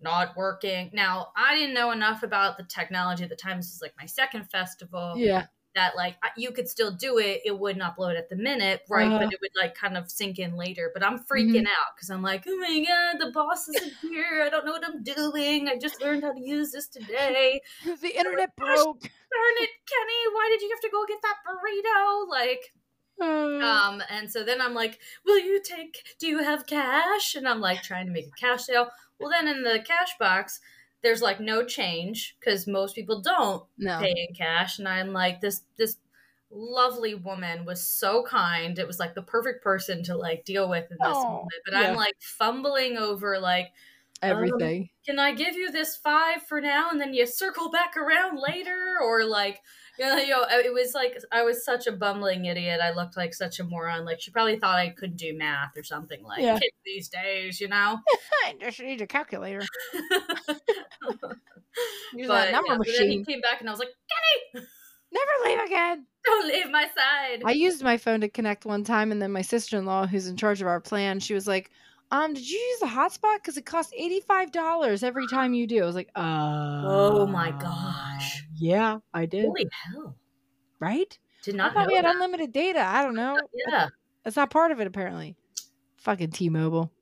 [0.00, 0.90] not working.
[0.92, 3.56] Now i didn't know enough about the technology at the time.
[3.58, 5.46] This was like my second festival Yeah.
[5.74, 7.40] that like you could still do it.
[7.44, 9.18] It wouldn't upload at the minute right Uh-huh.
[9.24, 10.92] but it would like kind of sync in later.
[10.94, 14.44] But i'm freaking out because i'm like oh my god the boss isn't here.
[14.46, 15.66] I don't know what i'm doing.
[15.68, 17.60] I just learned how to use this today.
[17.84, 19.00] The internet broke.
[19.00, 20.22] darn it kenny.
[20.32, 22.28] Why did you have to go get that burrito?
[22.30, 22.72] Like
[23.20, 26.16] Uh, um, and so then I'm like, "Will you take?
[26.18, 28.88] Do you have cash?" And I'm like trying to make a cash sale.
[29.18, 30.60] Well, then in the cash box,
[31.02, 33.98] there's like no change because most people don't no.
[34.00, 34.78] pay in cash.
[34.78, 35.96] And I'm like, this this
[36.50, 38.78] lovely woman was so kind.
[38.78, 41.52] It was like the perfect person to like deal with in this Oh, moment.
[41.64, 41.90] But yeah.
[41.90, 43.72] I'm like fumbling over like,
[44.20, 44.88] Everything.
[45.06, 48.96] can I give you this five for now and then you circle back around later?
[49.00, 49.60] Or like,
[50.06, 52.80] know, you know, it was like I was such a bumbling idiot.
[52.82, 54.04] I looked like such a moron.
[54.04, 56.58] Like she probably thought I couldn't do math or something like Yeah.
[56.84, 57.98] these days, you know.
[58.44, 59.62] I just need a calculator.
[60.40, 60.60] but
[62.14, 63.90] Use that number yeah, but then he came back and I was like,
[64.52, 64.66] Kenny,
[65.10, 66.04] Never leave again.
[66.26, 69.40] "Don't leave my side." I used my phone to connect one time, and then my
[69.40, 71.70] sister in law, who's in charge of our plan, she was like,
[72.10, 73.36] "Um, did you use the hotspot?
[73.36, 77.26] Because it costs eighty five dollars every time you do." I was like, "Uh, Oh
[77.26, 78.44] my gosh.
[78.56, 79.44] yeah, I did.
[79.46, 80.16] Holy hell!
[80.80, 81.18] Right?
[81.42, 82.14] Did I not thought know we had that.
[82.14, 82.80] unlimited data.
[82.80, 83.36] I don't know.
[83.68, 83.88] Yeah.
[84.24, 85.36] That's not part of it, apparently.
[85.98, 86.92] Fucking T-Mobile.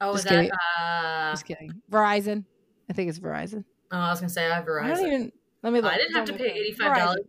[0.00, 0.34] Oh, is Just that?
[0.36, 0.50] kidding.
[0.78, 1.72] Uh, Just kidding.
[1.90, 2.44] Verizon.
[2.88, 3.64] I think it's Verizon.
[3.90, 5.06] oh, I was gonna say I have I don't Verizon.
[5.06, 5.32] even.
[5.62, 5.92] Let me look.
[5.92, 7.16] I didn't have to pay eighty five dollars.
[7.20, 7.28] Verizon.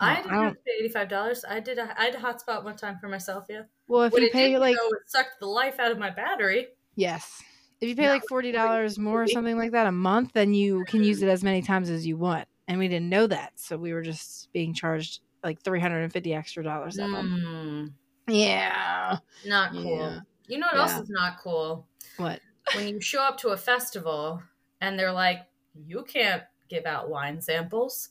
[0.00, 1.44] I didn't I have to pay eighty five dollars.
[1.48, 1.78] I did.
[1.78, 3.46] A, I had a hotspot one time for myself.
[3.48, 3.62] Yeah.
[3.88, 6.68] Well, if What you pay like though, it sucked the life out of my battery.
[6.94, 7.42] yes,
[7.80, 10.54] if you pay No, like forty dollars more or something like that a month, then
[10.54, 12.46] you can use it as many times as you want.
[12.68, 16.12] And we didn't know that, so we were just being charged like three hundred and
[16.12, 17.30] fifty extra dollars that month.
[17.30, 17.92] Mm,
[18.28, 19.18] Yeah.
[19.46, 19.98] not cool.
[19.98, 20.20] Yeah.
[20.46, 21.86] You know what else is not cool?
[22.18, 22.40] What?
[22.74, 24.42] When you show up to a festival
[24.80, 28.10] and they're like, "You can't give out wine samples."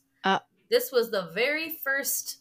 [0.69, 2.39] This was the very first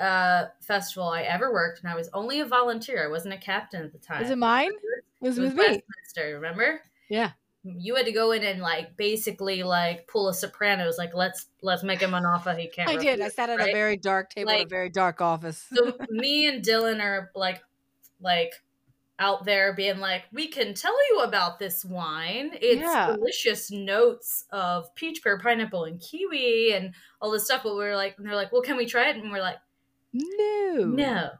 [0.00, 3.04] uh, festival I ever worked, and I was only a volunteer.
[3.04, 4.22] I wasn't a captain at the time.
[4.22, 4.70] Was it mine?
[4.70, 5.64] It was It was with me.
[5.64, 6.80] Westminster, remember?
[7.08, 7.32] Yeah.
[7.62, 11.82] You had to go in and like basically like pull a Sopranos, like let's let's
[11.82, 12.88] make him an offer he can't.
[12.88, 13.20] I did.
[13.20, 15.66] I sat at a very dark table in a very dark office.
[15.70, 17.62] so me and Dylan are like
[18.18, 18.54] like
[19.20, 22.50] out there being like, we can tell you about this wine.
[22.60, 23.06] It's Yeah.
[23.06, 27.62] delicious notes of peach, pear, pineapple, and kiwi, and all this stuff.
[27.62, 29.16] But we're like, and they're like, well, can we try it?
[29.16, 29.58] And we're like,
[30.12, 30.96] No.
[30.96, 31.30] no.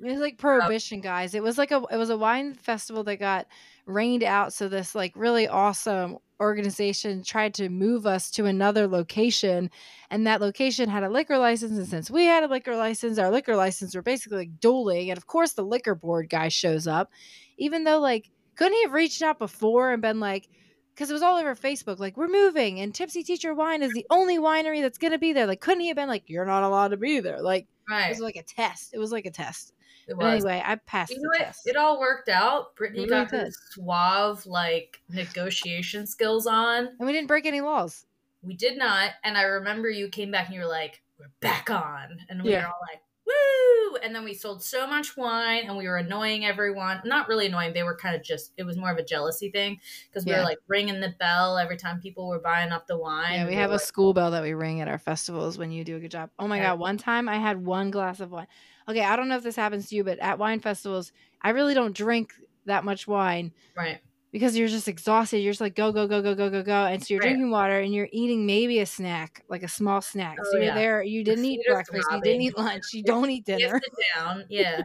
[0.00, 1.34] It was like prohibition, guys.
[1.34, 3.46] It was like a it was a wine festival that got
[3.86, 4.52] rained out.
[4.52, 9.70] So this like really awesome organization tried to move us to another location,
[10.10, 11.78] and that location had a liquor license.
[11.78, 15.10] And since we had a liquor license, our liquor license were basically like dueling.
[15.10, 17.10] And of course, the liquor board guy shows up,
[17.58, 20.48] even though like couldn't he have reached out before and been like.
[20.94, 24.06] Because it was all over Facebook, like we're moving, and Tipsy Teacher Wine is the
[24.10, 25.46] only winery that's gonna be there.
[25.46, 27.42] Like, couldn't he have been like, "You're not allowed to be there"?
[27.42, 27.66] Like,
[27.98, 28.94] it was like a test.
[28.94, 29.72] It was like a test.
[30.06, 30.44] It But was.
[30.44, 31.40] anyway, I passed You know what?
[31.42, 31.66] test.
[31.66, 32.76] It all worked out.
[32.76, 36.88] Brittany really got her suave, like negotiation skills on.
[36.98, 38.06] and we didn't break any laws.
[38.42, 39.12] We did not.
[39.24, 42.50] And I remember you came back and you were like, "We're back on," and we
[42.50, 42.60] Yeah.
[42.60, 46.44] were all like, "Woo!" And then we sold so much wine, and we were annoying
[46.44, 47.00] everyone.
[47.04, 47.72] Not really annoying.
[47.72, 48.52] They were kind of just.
[48.56, 50.36] It was more of a jealousy thing because we Yeah.
[50.36, 53.34] were like ringing the bell every time people were buying up the wine.
[53.34, 55.70] Yeah, we were have a like, school bell that we ring at our festivals when
[55.72, 56.30] you do a good job.
[56.38, 56.72] Oh my Yeah.
[56.72, 58.46] god, one time I had one glass of wine.
[58.88, 61.74] Okay, I don't know if this happens to you, but at wine festivals, I really
[61.74, 62.32] don't drink
[62.66, 63.98] that much wine right.
[64.30, 65.38] because you're just exhausted.
[65.38, 67.28] You're just like go go go go go go go, and so you're Right.
[67.30, 70.36] drinking water and you're eating maybe a snack, like a small snack.
[70.40, 70.74] Oh, so you're yeah.
[70.74, 71.02] there.
[71.02, 72.08] You didn't eat breakfast.
[72.12, 72.84] You didn't eat lunch.
[72.92, 73.80] You don't eat You dinner.
[73.82, 74.44] sit down.
[74.50, 74.82] Yeah.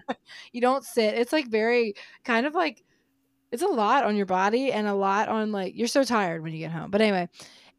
[0.54, 1.16] you don't sit.
[1.16, 2.84] It's like very kind of like
[3.52, 6.54] it's a lot on your body and a lot on like you're so tired when
[6.54, 6.92] you get home.
[6.92, 7.28] But anyway,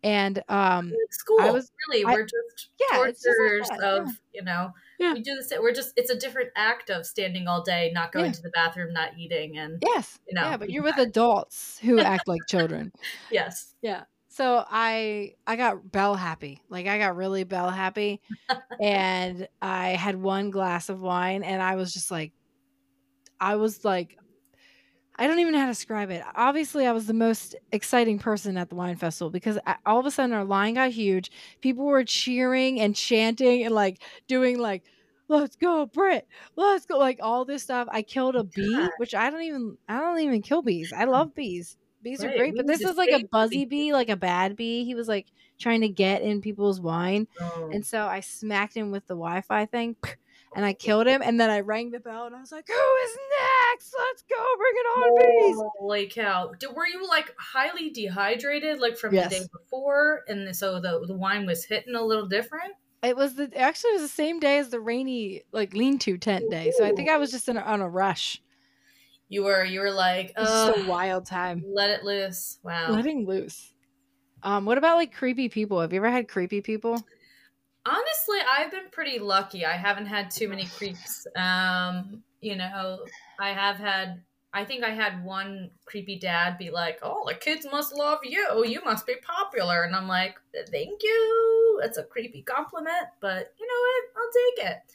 [0.03, 1.41] and um school.
[1.41, 3.27] I was- really, I- we're just Yeah, just
[3.71, 4.13] like that, of yeah.
[4.35, 4.71] you know.
[5.01, 5.15] Yeah.
[5.15, 5.61] We do the same.
[5.63, 5.93] We're just.
[5.97, 8.33] It's a different act of standing all day, not going Yeah.
[8.33, 10.19] to the bathroom, not eating, and yes.
[10.29, 10.43] you know.
[10.43, 11.09] yeah, but you're with tired.
[11.17, 12.93] adults who act like children.
[13.33, 13.75] yes.
[13.83, 14.05] Yeah.
[14.29, 16.63] So I I got bell happy.
[16.69, 18.21] Like I got really bell happy
[18.81, 22.33] and I had one glass of wine and I was just like
[23.41, 24.17] I was like
[25.17, 26.23] I don't even know how to describe it.
[26.35, 30.11] Obviously, I was the most exciting person at the wine festival because all of a
[30.11, 31.31] sudden our line got huge.
[31.61, 34.85] People were cheering and chanting and like doing like
[35.29, 36.27] let's go Brit.
[36.57, 37.89] Let's go like all this stuff.
[37.91, 40.93] I killed a bee, which I don't even I don't even kill bees.
[40.95, 41.77] I love bees.
[42.03, 44.85] Bees are great, but this was like a buzzy bee, like a bad bee.
[44.85, 45.27] He was like
[45.59, 47.29] trying to get in people's wine.
[47.41, 47.71] Oh.
[47.73, 49.97] And so I smacked him with the Wi Fi thing
[50.55, 51.23] and I killed him.
[51.23, 53.19] And then I rang the bell and I was like, Who is
[53.71, 53.95] next?
[53.99, 54.45] Let's go.
[54.59, 55.63] Bring it on, bees.
[55.79, 56.53] Holy cow!
[56.59, 59.31] Did, were you like highly dehydrated, like from Yes.
[59.33, 62.75] the day before, and so the the wine was hitting a little different?
[63.03, 66.19] It was the actually it was the same day as the rainy like lean to
[66.19, 66.71] tent day.
[66.77, 68.43] So I think I was just in a, on a rush.
[69.29, 71.65] You were you were like, was a wild time.
[71.67, 72.59] let it loose.
[72.63, 72.91] Wow.
[72.91, 73.73] Letting loose.
[74.43, 75.81] Um, what about like creepy people?
[75.81, 77.03] Have you ever had creepy people?
[77.87, 79.65] Honestly, I've been pretty lucky.
[79.65, 81.27] I haven't had too many creeps.
[81.35, 83.07] Um, you know,
[83.39, 87.65] I have had I think I had one creepy dad be like, "Oh, the kids
[87.71, 88.65] must love you.
[88.67, 90.39] You must be popular." And I'm like,
[90.71, 91.79] "Thank you.
[91.81, 94.05] That's a creepy compliment, but you know what?
[94.17, 94.95] I'll take it."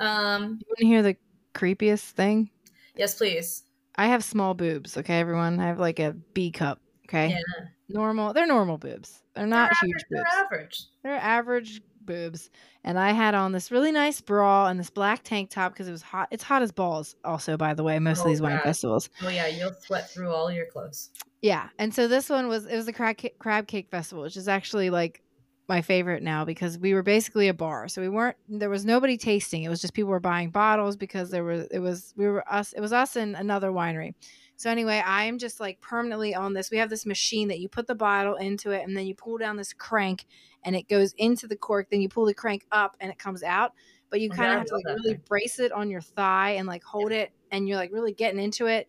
[0.00, 1.16] Um, You want to hear the
[1.54, 2.50] creepiest thing?
[2.96, 3.64] yes, please.
[3.96, 5.60] I have small boobs, okay, everyone.
[5.60, 7.28] I have like a B cup, okay?
[7.28, 7.66] Yeah.
[7.88, 8.32] Normal.
[8.32, 9.22] They're normal boobs.
[9.34, 10.44] They're not they're huge average, They're boobs.
[10.44, 10.86] average.
[11.02, 12.50] They're average boobs.
[12.82, 15.92] And I had on this really nice bra and this black tank top because it
[15.92, 16.28] was hot.
[16.30, 18.64] It's hot as balls, also, by the way, most of Oh, these wine God.
[18.64, 19.08] festivals.
[19.22, 21.10] Oh yeah, you'll sweat through all your clothes.
[21.42, 21.68] Yeah.
[21.78, 24.48] And so this one was, it was the crab cake, crab cake festival, which is
[24.48, 25.22] actually like
[25.68, 27.88] my favorite now because we were basically a bar.
[27.88, 29.62] So we weren't, there was nobody tasting.
[29.62, 32.72] It was just people were buying bottles because there was, it was, we were us,
[32.74, 34.14] it was us and another winery.
[34.56, 36.70] So anyway, I am just like permanently on this.
[36.70, 39.36] We have this machine that you put the bottle into it and then you pull
[39.36, 40.26] down this crank
[40.64, 41.88] and it goes into the cork.
[41.90, 43.72] Then you pull the crank up and it comes out.
[44.10, 45.22] But you Oh, kind of have to like really thing.
[45.28, 48.66] brace it on your thigh and like hold it and you're like really getting into
[48.66, 48.88] it.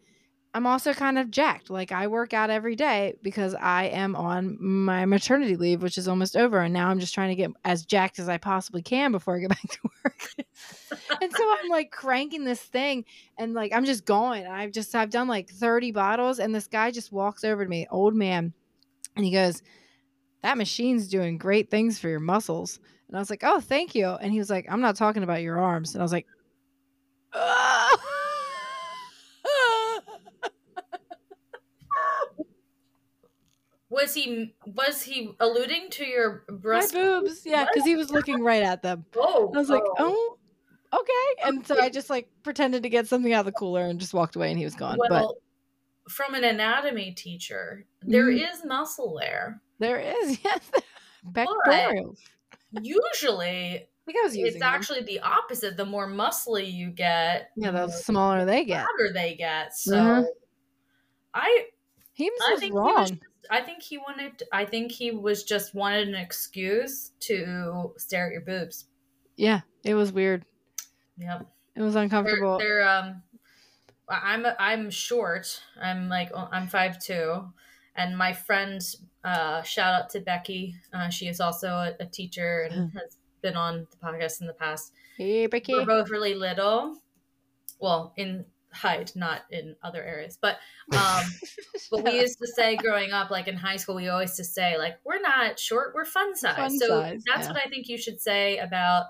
[0.53, 1.69] I'm also kind of jacked.
[1.69, 6.07] Like I work out every day because I am on my maternity leave, which is
[6.07, 6.61] almost over.
[6.61, 9.39] And now I'm just trying to get as jacked as I possibly can before I
[9.39, 10.29] get back to work.
[11.21, 13.03] and so I'm like cranking this thing
[13.37, 14.47] and like I'm just going.
[14.47, 17.85] I've just I've done like 30 bottles and this guy just walks over to me,
[17.91, 18.53] old man,
[19.17, 19.61] and he goes,
[20.45, 22.79] That machine's doing great things for your muscles.
[23.07, 24.09] And I was like, Oh, thank you.
[24.09, 25.95] And he was like, I'm not talking about your arms.
[25.95, 26.27] And I was like,
[33.89, 36.93] Was he was he alluding to your My breast?
[36.93, 37.41] boobs.
[37.45, 39.05] Yeah, because he was looking right at them.
[39.17, 40.37] Oh, I was like, oh,
[40.93, 41.47] okay.
[41.49, 44.13] And so I just like pretended to get something out of the cooler and just
[44.13, 44.97] walked away and he was gone.
[44.97, 45.35] but Well,
[46.09, 48.53] from an anatomy teacher, there Mhm.
[48.53, 49.61] is muscle there.
[49.79, 50.71] There is, yes.
[51.33, 52.19] Pectorals.
[52.71, 54.63] Usually, I think I was using it's them.
[54.73, 55.77] actually the opposite.
[55.77, 58.85] The more muscly you get, yeah, the smaller they get.
[58.97, 59.75] The they get.
[59.75, 60.25] So Mhm.
[61.33, 61.67] I
[62.13, 63.19] He I was think he was wrong.
[63.49, 68.31] I think he wanted I think he was just wanted an excuse to stare at
[68.33, 68.85] your boobs.
[69.37, 70.45] Yeah, it was weird.
[71.17, 71.47] Yep.
[71.75, 72.57] It was They're, uncomfortable.
[72.57, 73.23] they're um
[74.09, 75.61] I- I'm I'm short.
[75.81, 77.51] I'm like oh, I'm five two,
[77.95, 78.81] and my friend
[79.25, 80.75] uh shout out to Becky.
[80.93, 84.53] Uh, she is also a, a teacher and has been on the podcast in the
[84.53, 84.93] past.
[85.17, 85.73] hey, Becky.
[85.73, 86.97] We're both really little.
[87.79, 90.37] Well, in height, not in other areas.
[90.39, 90.57] But
[90.95, 91.23] um
[91.91, 94.77] but we used to say growing up, like in high school, we always to say,
[94.77, 96.55] like, we're not short, we're fun size.
[96.55, 97.53] Fun so size, that's yeah.
[97.53, 99.05] what I think you should say about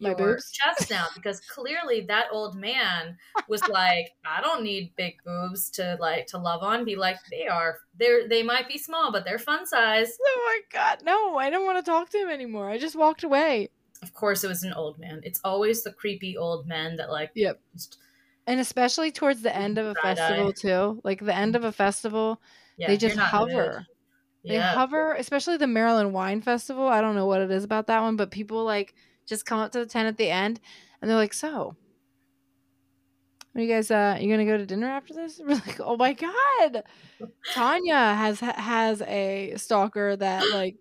[0.00, 0.52] your boobs?
[0.52, 5.96] chest now, because clearly that old man was like, I don't need big boobs to
[6.00, 6.84] like to love on.
[6.84, 7.78] Be like, they are.
[7.94, 10.16] They're they might be small, but they're fun size.
[10.18, 11.36] Oh my god, no!
[11.36, 12.70] I don't want to talk to him anymore.
[12.70, 13.68] I just walked away.
[14.02, 15.20] Of course, it was an old man.
[15.24, 17.32] It's always the creepy old men that like.
[17.34, 17.60] Yep.
[17.72, 17.98] Just,
[18.46, 22.42] And especially towards the end of a festival too, like the end of a festival,
[22.76, 23.72] yeah, they just you're not in the mood.
[23.72, 23.86] hover.
[24.48, 24.74] They Yeah.
[24.74, 26.88] hover, especially the Maryland Wine Festival.
[26.88, 28.94] I don't know what it is about that one, but people like
[29.26, 30.60] just come up to the tent at the end
[31.00, 31.76] and they're like, "So,
[33.54, 36.12] are you guys uh you gonna go to dinner after this?" We're like, "Oh my
[36.12, 36.82] god!"
[37.52, 40.76] Tanya has has a stalker that like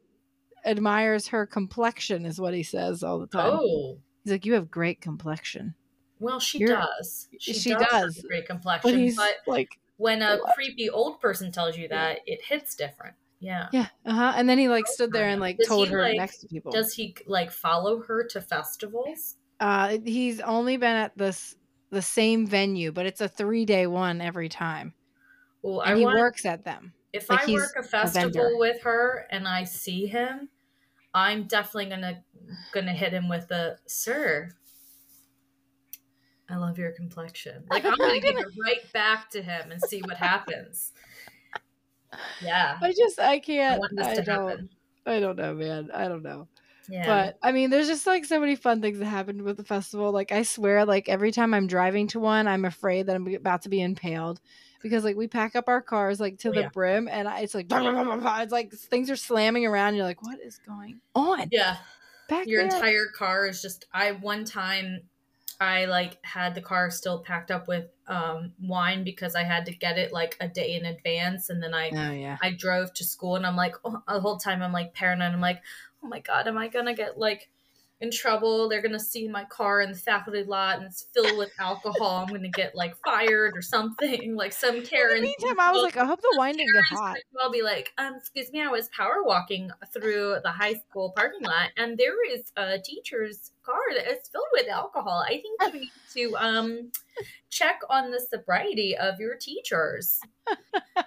[0.66, 3.52] admires her complexion, is what he says all the time.
[3.54, 3.98] Oh.
[4.24, 5.74] He's like, "You have great complexion,"
[6.20, 7.30] Well, she You're- does.
[7.40, 7.82] She, she does.
[7.84, 8.18] have does.
[8.20, 12.20] a great but complexion, he's but like, when a creepy old person tells you that,
[12.26, 13.16] it hits different.
[13.42, 13.68] Yeah.
[13.72, 16.02] "Yeah, uh huh," and then he like stood there and like Does told he, her
[16.02, 16.72] like- next to people.
[16.72, 19.36] Does he like follow her to festivals?
[19.60, 21.56] Uh, he's only been at this
[21.90, 24.94] the same venue, but it's a three day one every time,
[25.62, 26.94] Well, and I he want works at them.
[27.14, 28.58] if like I work a a festival vendor.
[28.58, 30.50] with her and I see him,
[31.14, 32.24] I'm definitely gonna
[32.74, 34.52] gonna hit him with a sir.
[36.50, 37.64] I love your complexion.
[37.70, 40.94] Like I'm gonna give it right back to him and see what happens.
[42.42, 42.78] Yeah.
[42.82, 43.82] I just I I can't.
[44.00, 44.50] I to don't.
[44.50, 44.70] happen.
[45.06, 45.90] I don't know, man.
[45.94, 46.48] I don't know.
[46.90, 47.06] Yeah.
[47.06, 50.12] But I mean, there's just like so many fun things that happened with the festival.
[50.12, 53.62] Like I swear, like every time I'm driving to one, I'm afraid that I'm about
[53.64, 54.40] to be impaled
[54.82, 56.70] because like we pack up our cars like to Oh, the yeah.
[56.70, 59.96] brim, and I, it's like it's like things are slamming around.
[59.96, 61.78] You're like, what is going on yeah.
[62.28, 62.76] back your there?
[62.76, 65.02] entire car is just i one time
[65.60, 69.74] i like had the car still packed up with um wine because i had to
[69.74, 72.38] get it like a day in advance and then i oh yeah.
[72.42, 75.42] i drove to school and i'm like oh, the whole time i'm like paranoid i'm
[75.42, 75.62] like
[76.04, 77.50] oh my god am i gonna get like
[78.02, 81.52] in trouble they're gonna see my car in the faculty lot and it's filled with
[81.60, 85.72] alcohol i'm gonna get like fired or something like some In karen the meantime, I
[85.72, 87.18] was like, I hope the wine didn't get hot.
[87.42, 91.44] I'll be like, um, excuse me, I was power walking through the high school parking
[91.44, 95.24] lot, and there is a teacher's car that is filled with alcohol.
[95.26, 96.92] I think you need to um
[97.50, 100.20] check on the sobriety of your teachers.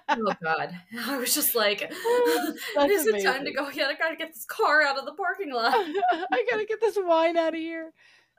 [0.08, 0.74] oh God,
[1.06, 1.80] I was just like,
[2.76, 3.68] That's is time to go?
[3.70, 5.74] Yeah, I gotta get this car out of the parking lot.
[5.76, 7.92] I gotta get this wine out of here.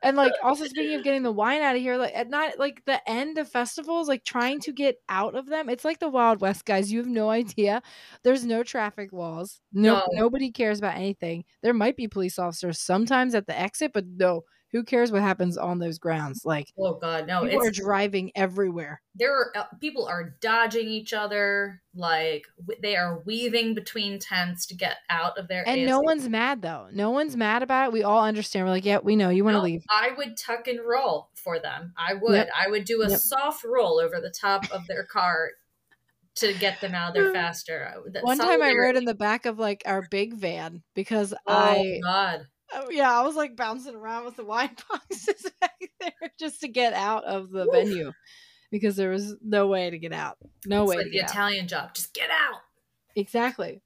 [0.04, 2.84] And like also speaking of getting the wine out of here, like at not like
[2.86, 6.42] the end of festivals, like trying to get out of them, it's like the Wild
[6.42, 6.92] West, guys.
[6.92, 7.82] You have no idea.
[8.24, 9.62] There's no traffic laws.
[9.72, 10.04] No, No.
[10.12, 11.46] nobody cares about anything.
[11.62, 15.58] There might be police officers sometimes at the exit, but no, who cares what happens
[15.58, 16.42] on those grounds?
[16.44, 17.42] Like Oh God, no!
[17.44, 19.02] people are driving everywhere.
[19.16, 24.66] there are uh, people are dodging each other, like w- they are weaving between tents
[24.66, 25.64] to get out of there.
[25.68, 26.88] And no one's mad though.
[26.92, 27.94] No one's mad about it.
[27.94, 28.66] We all understand.
[28.66, 29.84] We're like, yeah, we know you want to No, leave.
[29.90, 31.94] I would tuck and roll for them.
[31.98, 32.36] I would.
[32.36, 32.50] Yep.
[32.56, 33.20] I would do a Yep.
[33.20, 35.52] soft roll over the top of their car
[36.36, 37.94] to get them out of there faster.
[38.12, 41.38] That One time I rode in the back of like our big van because Oh
[41.48, 42.48] I God!
[42.76, 46.68] Oh, yeah, I was like bouncing around with the wine boxes back there just to
[46.68, 48.12] get out of the venue
[48.72, 50.38] because there was no way to get out.
[50.66, 51.30] No It's way like to the get out.
[51.32, 51.94] Italian job.
[51.94, 52.62] Just get out.
[53.16, 53.82] Exactly.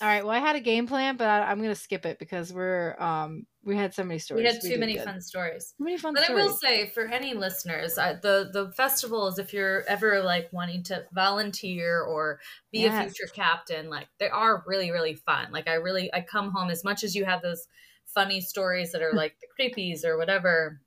[0.00, 0.24] All right.
[0.24, 2.96] Well, I had a game plan, but I, I'm going to skip it because we're
[3.00, 4.42] um we had so many stories.
[4.42, 5.04] We had too did many good.
[5.04, 5.72] fun stories.
[5.78, 9.52] Too many fun But I will say, for any listeners, I, the the festivals, if
[9.52, 12.40] you're ever like wanting to volunteer or
[12.72, 15.50] be a future captain, like they are really really fun.
[15.52, 17.66] Like I really I come home as much as you have those
[18.14, 20.80] funny stories that are like the creepies or whatever.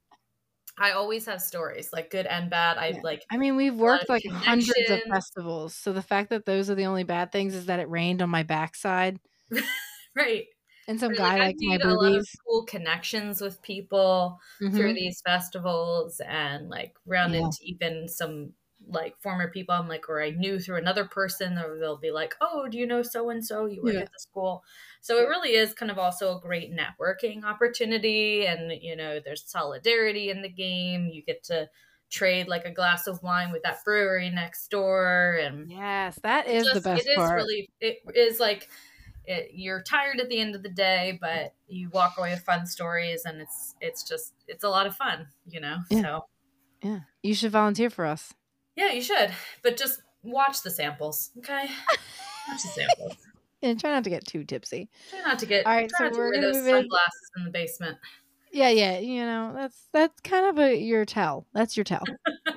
[0.80, 2.78] I always have stories, like good and bad.
[2.80, 3.02] I Yeah.
[3.04, 6.76] like I mean, we've worked like hundreds of festivals, so the fact that those are
[6.76, 9.20] the only bad things is that it rained on my backside
[10.16, 10.46] right.
[10.88, 14.88] and some Or, guy like, my made a lot of cool connections with people Mhm.
[14.88, 17.36] through these festivals and like run Yeah.
[17.36, 18.54] into even some
[18.90, 22.36] like former people I'm like, or I knew through another person, or they'll be like,
[22.42, 23.66] oh, do you know so and so?
[23.66, 24.00] You work Yeah.
[24.02, 24.64] at the school.
[25.02, 28.46] So it really is kind of also a great networking opportunity.
[28.46, 31.08] And, you know, there's solidarity in the game.
[31.08, 31.70] You get to
[32.10, 35.38] trade like a glass of wine with that brewery next door.
[35.42, 37.36] And Yes, that is the just- best it is part.
[37.36, 38.70] really, it is like,
[39.26, 42.66] it, you're tired at the end of the day, but you walk away with fun
[42.66, 45.80] stories, and it's it's just it's a lot of fun, you know.
[45.90, 46.02] Yeah.
[46.02, 46.26] So
[46.82, 48.34] yeah, you should volunteer for us.
[48.78, 49.32] Yeah, you should,
[49.64, 51.66] but just watch the samples, okay?
[52.48, 53.14] Watch the samples.
[53.64, 54.88] And try not to get too tipsy.
[55.10, 55.66] Try not to get.
[55.66, 57.98] All right, so we're wear gonna those move in- sunglasses in the basement.
[58.52, 61.48] Yeah, yeah, you know, that's that's kind of a your tell.
[61.56, 62.04] That's your tell.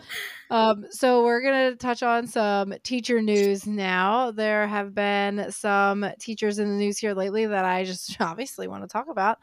[0.51, 4.31] um, so we're gonna touch on some teacher news now.
[4.31, 8.83] There have been some teachers in the news here lately that I just obviously want
[8.85, 9.39] to talk about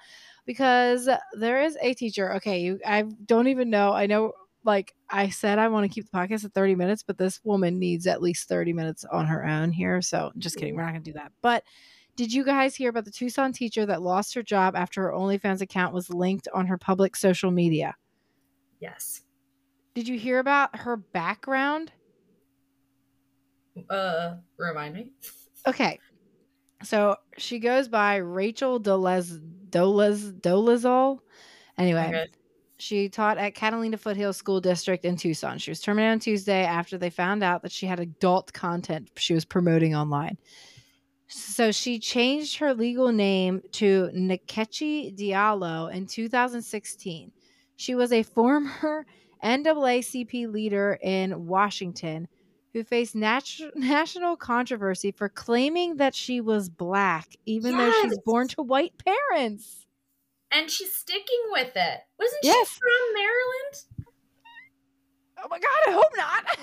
[0.46, 2.36] because there is a teacher.
[2.36, 3.94] Okay, you I don't even know.
[3.94, 4.34] I know
[4.68, 7.80] like I said I want to keep the podcast at 30 minutes, but this woman
[7.80, 10.02] needs at least 30 minutes on her own here.
[10.02, 11.32] So just kidding, we're not gonna do that.
[11.42, 11.64] But
[12.18, 15.62] did you guys hear about the Tucson teacher that lost her job after her OnlyFans
[15.62, 17.96] account was linked on her public social media?
[18.80, 19.22] Yes.
[19.96, 21.92] Did you hear about her background?
[23.90, 25.12] Uh, remind me.
[25.68, 26.00] Okay.
[26.84, 29.40] So she goes by Rachel Dolez
[29.70, 31.20] Dolez Dolezal.
[31.78, 32.26] Anyway, Okay.
[32.80, 35.58] She taught at Catalina Foothills School District in Tucson.
[35.58, 39.34] She was terminated on Tuesday after they found out that she had adult content she
[39.34, 40.38] was promoting online.
[41.28, 47.32] So she changed her legal name to Nkechi Diallo in 2016.
[47.76, 49.06] She was a former
[49.44, 52.28] NAACP leader in Washington
[52.74, 58.48] who faced nat- national controversy for claiming that she was black, even though she's born
[58.50, 59.87] to white parents.
[60.52, 62.00] And she's sticking with it.
[62.20, 62.70] Wasn't Yes.
[62.74, 64.08] she from Maryland?
[65.44, 66.46] Oh my god, I hope not.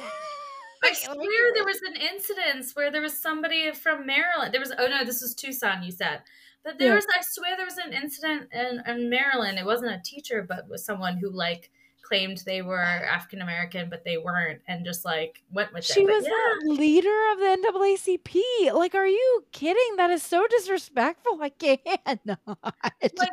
[0.82, 4.53] I Wait, let me swear there was an incident where there was somebody from Maryland.
[4.53, 5.82] There was oh no, this was Tucson.
[5.82, 6.22] You said,
[6.64, 6.95] but there Yeah.
[6.97, 7.07] was.
[7.14, 9.59] I swear there was an incident in, in Maryland.
[9.59, 11.70] It wasn't a teacher, but was someone who like
[12.05, 16.07] claimed they were African American, but they weren't, and just like went with She it.
[16.07, 16.55] But was yeah.
[16.62, 18.74] the leader of the NAACP.
[18.74, 19.96] Like, are you kidding?
[19.96, 21.38] That is so disrespectful.
[21.40, 22.38] I cannot.
[23.02, 23.30] like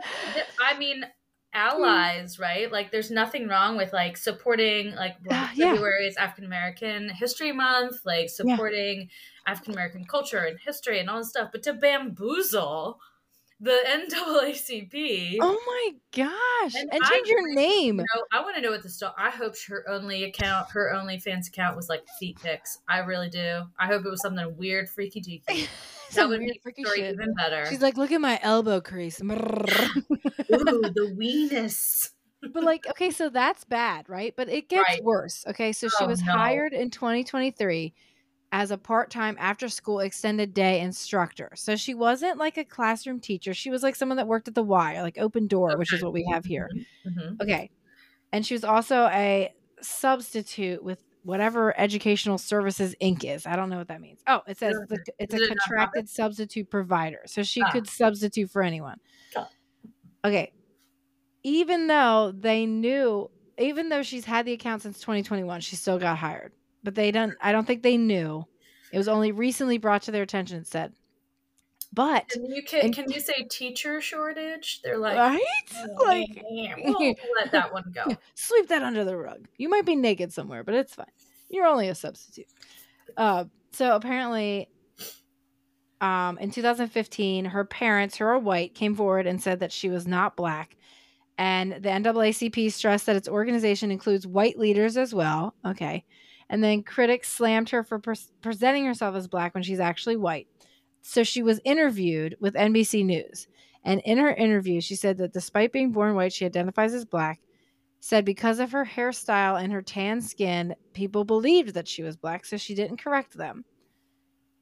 [0.59, 1.05] I mean
[1.53, 2.72] allies, right?
[2.72, 5.72] Like there's nothing wrong with like supporting like uh, Black yeah.
[5.74, 9.09] February is African American History Month, like supporting
[9.45, 12.99] African American culture and history and all this stuff, but to bamboozle
[13.62, 13.78] the
[14.12, 15.38] NAACP.
[15.39, 16.74] oh my gosh.
[16.76, 17.99] And And, I change your name.
[17.99, 19.14] You know, I want to know what the story.
[19.18, 22.80] I hope her only account, her OnlyFans account, was like feet pics.
[22.89, 23.62] I really do.
[23.80, 25.70] I hope it was something weird, freaky deaky.
[26.16, 27.14] That would make the story shit.
[27.14, 27.66] even better.
[27.68, 29.22] She's like, look at my elbow crease.
[29.22, 29.36] Ooh,
[30.49, 32.09] the weenus.
[32.41, 34.34] but like, okay, so that's bad, right?
[34.36, 35.03] But it gets Right.
[35.03, 35.45] worse.
[35.47, 36.32] Okay, so she Oh, was no.
[36.34, 37.93] hired in 2023
[38.54, 41.49] as a part-time after-school extended day instructor.
[41.56, 43.54] So she wasn't like a classroom teacher.
[43.54, 46.04] She was like someone that worked at the Y, or like Open Door, which is
[46.04, 46.70] what we have here.
[47.06, 47.39] Mhm.
[47.41, 47.70] Okay.
[48.34, 53.24] And she was also a substitute with whatever Educational Services Inc.
[53.24, 53.45] is.
[53.45, 54.22] I don't know what that means.
[54.28, 57.22] Oh, it says the, it's a contracted substitute provider.
[57.28, 57.72] So she Ah.
[57.72, 58.99] could substitute for anyone.
[60.26, 60.52] Okay.
[61.43, 66.18] Even though they knew, even though she's had the account since 2021, she still got
[66.18, 66.52] hired.
[66.84, 68.46] But they don't, I don't think they knew.
[68.92, 70.94] It was only recently brought to their attention, it said.
[71.94, 74.82] But, Can you can, And- can you say teacher shortage?
[74.82, 75.42] They're like, right?
[75.76, 78.16] "Oh, Like, we'll let that one go.
[78.34, 79.48] Sweep that under the rug.
[79.58, 81.06] You might be naked somewhere, but it's fine.
[81.50, 82.48] You're only a substitute.
[83.18, 84.70] Uh, so apparently,
[86.00, 90.08] um, in 2015, her parents, who are white, came forward and said that she was
[90.08, 90.78] not black.
[91.38, 95.56] And the NAACP stressed that its organization includes white leaders as well.
[95.66, 96.06] Okay.
[96.52, 100.47] And then critics slammed her for pres presenting herself as black when she's actually white.
[101.02, 103.47] So she was interviewed with NBC News.
[103.84, 107.39] And in her interview, she said that despite being born white, she identifies as black
[108.02, 112.43] said because of her hairstyle and her tan skin, people believed that she was black,
[112.45, 113.64] so she didn't correct them.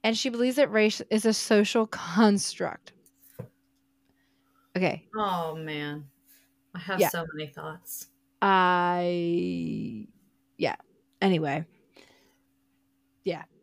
[0.04, 2.92] And she believes that race is a social construct.
[4.76, 6.04] Okay, Oh man,
[6.74, 7.08] I have Yeah.
[7.08, 8.06] so many thoughts.
[8.40, 10.06] I.
[10.56, 10.76] Yeah.
[11.20, 11.66] Anyway.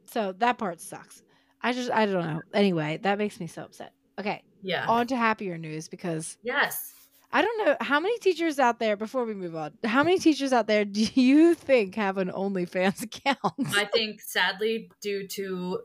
[0.08, 1.22] So that part sucks.
[1.62, 2.42] I just, I don't know.
[2.54, 3.94] Anyway, that makes me so upset.
[4.20, 4.44] Okay.
[4.62, 4.86] Yeah.
[4.88, 6.94] On to happier news because yes.
[7.32, 10.54] I don't know how many teachers out there, before we move on, how many teachers
[10.54, 13.76] out there do you think have an OnlyFans account?
[13.76, 15.80] I think sadly due to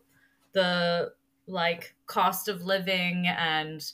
[0.52, 1.12] the
[1.46, 3.84] like cost of living and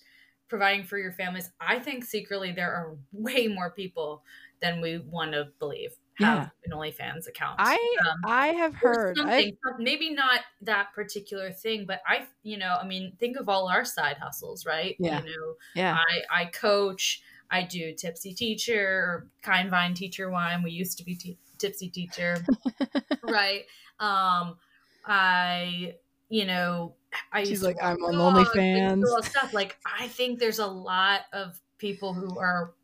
[0.49, 4.23] providing for your families, I think secretly there are way more people
[4.61, 6.49] than we want to believe have yeah.
[6.65, 7.57] an OnlyFans account.
[7.59, 7.75] I
[8.09, 9.19] um, I have heard
[9.79, 13.85] maybe not that particular thing, but I you know I mean think of all our
[13.85, 14.97] side hustles, right?
[14.99, 15.21] Yeah.
[15.23, 15.97] You know, yeah.
[15.97, 17.23] I I coach.
[17.51, 20.63] I do tipsy teacher or kind vine teacher wine.
[20.63, 22.45] We used to be t- tipsy teacher,
[23.23, 23.65] right?
[24.01, 24.59] Um,
[25.07, 25.95] I
[26.29, 26.95] you know
[27.33, 29.25] I She's like I'm on OnlyFans.
[29.25, 32.75] Stuff like I think there's a lot of people who are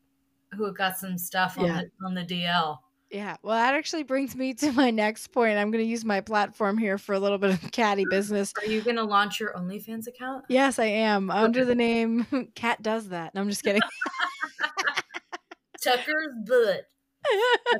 [0.56, 1.82] who have got some stuff on yeah.
[1.82, 2.78] the on the DL.
[3.10, 3.36] Yeah.
[3.42, 5.58] Well, that actually brings me to my next point.
[5.58, 8.52] I'm going to use my platform here for a little bit of catty business.
[8.58, 10.44] Are you going to launch your OnlyFans account?
[10.48, 11.30] Yes, I am.
[11.30, 13.34] Under the name Cat Does That.
[13.34, 13.82] No, I'm just kidding.
[15.82, 16.88] Tucker's butt.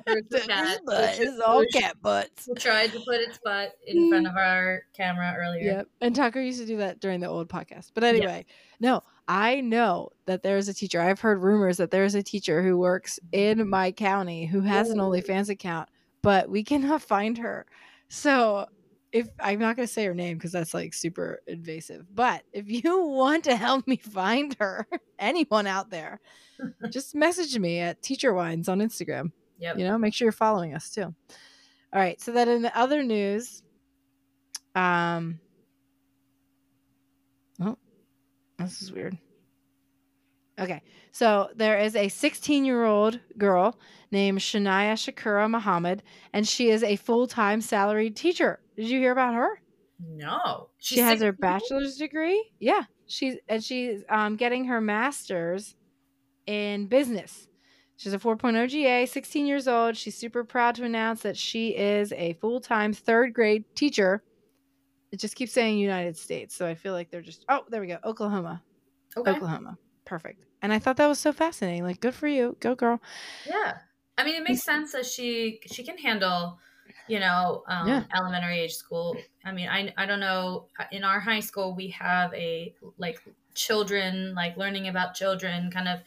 [0.07, 0.25] Tucker's
[0.87, 2.49] butt is all cat butts.
[2.49, 4.09] We tried to put its butt in hmm.
[4.11, 5.65] front of our camera earlier.
[5.65, 5.89] Yep.
[6.01, 7.91] And Tucker used to do that during the old podcast.
[7.95, 8.47] But anyway,
[8.81, 11.01] no, I know that there's a teacher.
[11.01, 14.99] I've heard rumors that there's a teacher who works in my county who has an
[14.99, 15.89] OnlyFans account,
[16.23, 17.67] but we cannot find her.
[18.09, 18.67] So
[19.13, 22.69] if I'm not going to say her name because that's like super invasive, but if
[22.69, 24.87] you want to help me find her,
[25.19, 26.21] anyone out there,
[26.91, 29.31] just message me at Teacher Wines on Instagram.
[29.59, 29.79] Yep.
[29.79, 31.03] You know, make sure you're following us too.
[31.05, 31.15] All
[32.01, 32.21] right.
[32.21, 33.63] So then in the other news,
[34.75, 35.39] um,
[37.61, 37.79] oh,
[38.59, 39.17] this is weird.
[40.59, 40.83] Okay.
[41.13, 43.79] So there is a 16 year old girl
[44.11, 46.03] named Shania Shakura Muhammad,
[46.33, 48.61] and she is a full time salaried teacher.
[48.77, 49.61] Did you hear about her?
[50.01, 50.69] No.
[50.79, 51.27] She's she has 16?
[51.27, 52.51] her bachelor's degree.
[52.59, 52.83] Yeah.
[53.07, 55.75] She's and she's um, getting her master's
[56.47, 57.49] in business.
[57.97, 59.97] She's a 4.0 GA, 16 years old.
[59.97, 64.23] She's super proud to announce that she is a full time third grade teacher.
[65.15, 66.57] It just keeps saying United States.
[66.57, 67.99] So I feel like they're just, oh, there we go.
[68.05, 68.61] Oklahoma.
[69.17, 69.31] Okay.
[69.31, 69.79] Oklahoma.
[70.05, 70.45] Perfect.
[70.61, 71.85] And I thought that was so fascinating.
[71.85, 72.57] Like, good for you.
[72.59, 73.01] Go, girl.
[73.47, 73.79] Yeah.
[74.19, 76.59] I mean, it makes sense that she she can handle,
[77.07, 78.03] you know, um, yeah.
[78.13, 79.17] elementary age school.
[79.45, 80.67] I mean, I I don't know.
[80.91, 83.21] In our high school, we have a like
[83.55, 86.01] children, like learning about children, kind of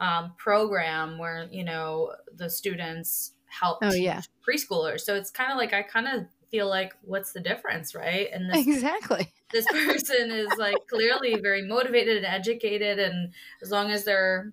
[0.00, 4.20] um, program where you know the students help oh, yeah.
[4.46, 5.00] preschoolers.
[5.00, 8.28] So it's kind of like I kind of feel like what's the difference, right?
[8.32, 13.32] And this, exactly this person is like clearly very motivated and educated, and
[13.62, 14.52] as long as they're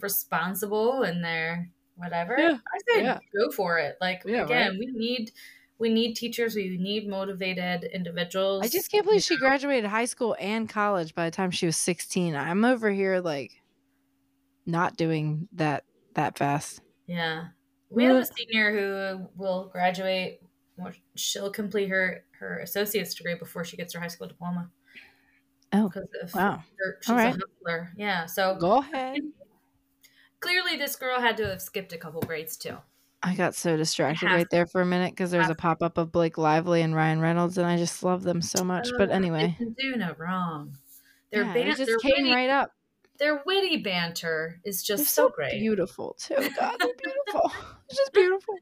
[0.00, 2.56] responsible and they're whatever, yeah.
[2.56, 3.18] I say yeah.
[3.34, 3.96] go for it.
[4.00, 4.78] Like yeah, again, right?
[4.78, 5.32] we need
[5.78, 10.36] we need teachers we need motivated individuals i just can't believe she graduated high school
[10.38, 13.50] and college by the time she was 16 i'm over here like
[14.66, 15.84] not doing that
[16.14, 16.80] that fast.
[17.06, 17.46] Yeah.
[17.90, 20.40] We have a senior who will graduate.
[21.14, 24.70] She'll complete her her associate's degree before she gets her high school diploma.
[25.72, 25.90] Oh,
[26.34, 26.62] wow!
[26.78, 27.34] Her, she's All right.
[27.34, 27.92] a hustler.
[27.96, 28.26] Yeah.
[28.26, 29.18] So go ahead.
[30.40, 32.76] Clearly, this girl had to have skipped a couple grades too.
[33.22, 36.10] I got so distracted right there for a minute because there's a pop up of
[36.10, 38.90] Blake Lively and Ryan Reynolds, and I just love them so much.
[38.98, 40.76] but oh, anyway, do no wrong.
[41.30, 42.72] They're yeah, ban- just came right up
[43.22, 45.60] their witty banter is just so, so, great.
[45.60, 46.34] Beautiful too.
[46.58, 47.52] God, they're beautiful.
[47.92, 48.54] it's just beautiful.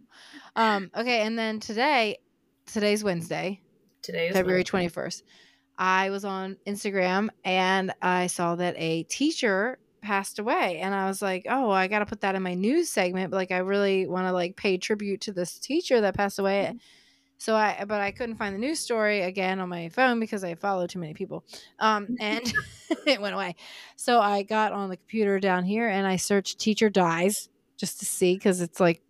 [0.56, 2.18] Um, okay, and then today,
[2.66, 3.60] today's Wednesday.
[4.02, 5.24] Today is February twenty first.
[5.78, 11.22] I was on Instagram and I saw that a teacher passed away and I was
[11.22, 14.06] like, "Oh, I got to put that in my news segment, but like I really
[14.06, 16.76] want to like pay tribute to this teacher that passed away." Mm-hmm.
[17.38, 20.56] So I, but I couldn't find the news story again on my phone because I
[20.56, 21.44] follow too many people.
[21.78, 22.52] Um, and
[23.06, 23.56] it went away.
[23.96, 28.04] So I got on the computer down here and I searched teacher dies just to
[28.04, 29.00] see because it's like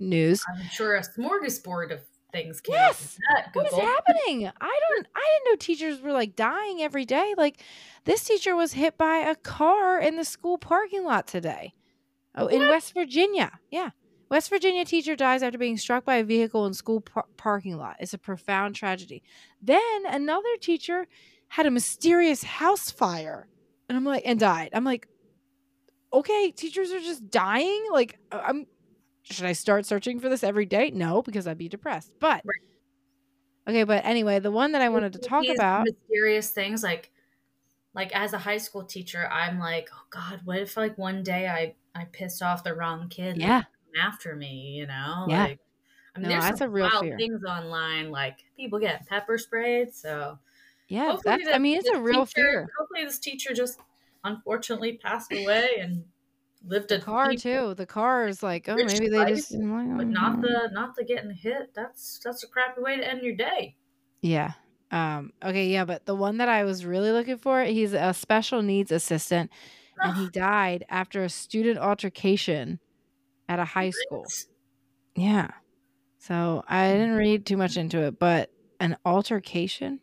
[0.00, 0.42] news.
[0.48, 2.00] I'm sure a smorgasbord of
[2.32, 3.18] things came yes.
[3.34, 4.46] That, what is happening?
[4.46, 5.06] I don't.
[5.14, 7.34] I didn't know teachers were like dying every day.
[7.36, 7.62] Like
[8.04, 11.74] this teacher was hit by a car in the school parking lot today.
[12.34, 12.54] Oh, what?
[12.54, 13.58] in West Virginia.
[13.70, 13.90] Yeah.
[14.30, 17.96] West Virginia teacher dies after being struck by a vehicle in school par- parking lot.
[17.98, 19.24] It's a profound tragedy.
[19.60, 21.08] Then another teacher
[21.48, 23.48] had a mysterious house fire,
[23.88, 24.70] and I'm like, and died.
[24.72, 25.08] I'm like,
[26.12, 27.86] okay, teachers are just dying.
[27.92, 28.66] Like, uh, I'm.
[29.30, 30.90] Should I start searching for this every day?
[30.90, 32.12] No, because I'd be depressed.
[32.18, 33.68] But right.
[33.68, 37.10] okay, but anyway, the one that I wanted to talk about mysterious things like
[37.94, 41.48] like as a high school teacher, I'm like, oh God, what if like one day
[41.48, 43.36] I I pissed off the wrong kid?
[43.36, 43.62] Yeah
[43.98, 45.26] after me, you know?
[45.28, 45.44] Yeah.
[45.44, 45.60] Like,
[46.14, 47.16] I mean, no, there's that's a real wild fear.
[47.16, 49.94] things online, like people get pepper sprayed.
[49.94, 50.38] So
[50.88, 51.44] yeah, that's.
[51.52, 52.70] I mean, it's a real teacher, fear.
[52.78, 53.78] Hopefully, this teacher just
[54.24, 56.02] unfortunately passed away and
[56.64, 57.74] lived a the car deep, too.
[57.74, 61.30] The car is like, oh, maybe they life, just, but not the not the getting
[61.30, 61.74] hit.
[61.74, 63.76] That's that's a crappy way to end your day.
[64.22, 64.52] Yeah.
[64.90, 65.32] Um.
[65.42, 65.68] Okay.
[65.68, 69.50] Yeah, but the one that I was really looking for, he's a special needs assistant,
[69.98, 72.80] and he died after a student altercation
[73.48, 74.24] at a high school.
[75.16, 75.50] Yeah.
[76.18, 78.50] So I didn't read too much into it, but
[78.80, 80.00] an altercation?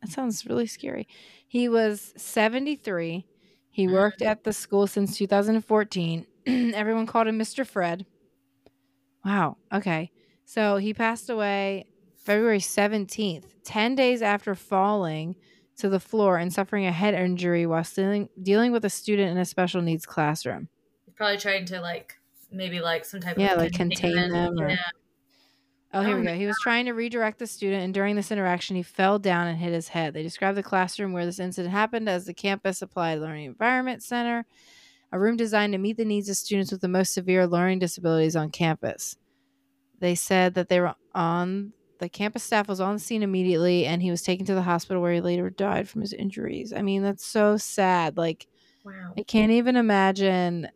[0.00, 1.08] That sounds really scary.
[1.46, 3.26] He was 73.
[3.78, 6.26] He worked at the school since 2014.
[6.74, 7.64] Everyone called him Mr.
[7.64, 8.04] Fred.
[9.24, 9.56] Wow.
[9.72, 10.10] Okay.
[10.44, 11.84] So he passed away
[12.16, 15.36] February 17th, 10 days after falling
[15.76, 19.38] to the floor and suffering a head injury while dealing, dealing with a student in
[19.38, 20.68] a special needs classroom.
[21.06, 22.16] He's probably trying to like
[22.50, 23.42] maybe like some type of.
[23.42, 24.76] Yeah, of like contain them or- Yeah.
[25.94, 26.34] Oh, here Oh, we go.
[26.34, 29.58] He was trying to redirect the student, and during this interaction, he fell down and
[29.58, 30.12] hit his head.
[30.12, 34.44] They described the classroom where this incident happened as the Campus Applied Learning Environment Center,
[35.12, 38.36] a room designed to meet the needs of students with the most severe learning disabilities
[38.36, 39.16] on campus.
[39.98, 44.00] They said that they were on the campus staff was on the scene immediately, and
[44.02, 46.72] he was taken to the hospital where he later died from his injuries.
[46.72, 48.16] I mean, that's so sad.
[48.16, 48.46] Like,
[48.84, 49.14] Wow.
[49.18, 50.68] I can't even imagine.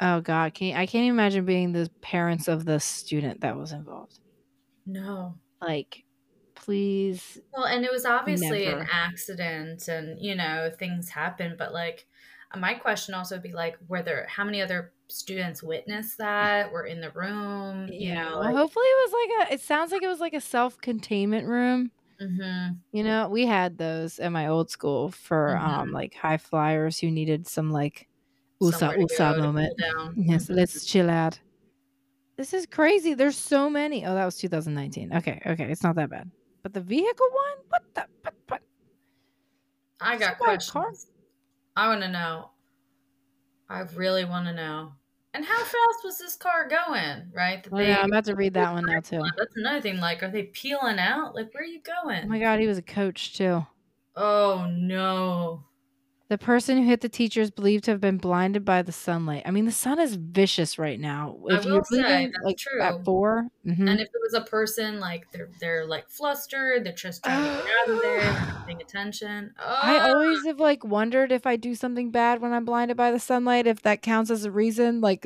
[0.00, 4.18] Oh God, can I can't imagine being the parents of the student that was involved.
[4.86, 5.40] No.
[5.60, 6.04] Like,
[6.54, 12.06] please, Well, and it was obviously an accident and, you know, things happen, but like
[12.56, 16.72] my question also would be like, were there how many other students witnessed that?
[16.72, 17.88] Were in the room?
[17.92, 19.54] You know, like, hopefully it was like a.
[19.54, 21.90] It sounds like it was like a self containment room.
[22.20, 22.84] mhm.
[22.92, 25.92] You know, we had those at my old school for um Mhm.
[25.92, 28.08] like high flyers who needed some like
[28.60, 29.74] USA USA go to cool moment.
[30.16, 30.86] Yes, let's mm-hmm.
[30.86, 31.38] chill out.
[32.36, 33.14] This is crazy.
[33.14, 34.04] There's so many.
[34.04, 35.12] Oh, that was 2019.
[35.14, 36.30] Okay, okay, it's not that bad.
[36.62, 38.58] But the vehicle one, what the?
[40.00, 41.06] I got car- questions.
[41.76, 42.50] I want to know.
[43.68, 44.92] I really want to know.
[45.32, 47.32] And how fast was this car going?
[47.34, 47.62] Right?
[47.64, 49.22] That Oh, yeah, I'm about to read that one now too.
[49.36, 49.98] That's another thing.
[49.98, 51.34] Like, are they peeling out?
[51.34, 52.24] Like, where are you oh going?
[52.24, 53.66] Oh my god, he was a coach too.
[54.14, 55.64] Oh no.
[56.34, 59.44] The person who hit the teacher is believed to have been blinded by the sunlight.
[59.46, 61.38] I mean, the sun is vicious right now.
[61.48, 62.82] I will say, that's like true.
[62.82, 63.88] at 4 mhm.
[63.88, 67.62] And if it was a person like they're they're like flustered, they're just trying to
[67.62, 69.54] get out of there, they're not paying attention.
[69.60, 73.12] Oh, I always have like wondered if I do something bad when I'm blinded by
[73.12, 75.24] the sunlight, if that counts as a reason, like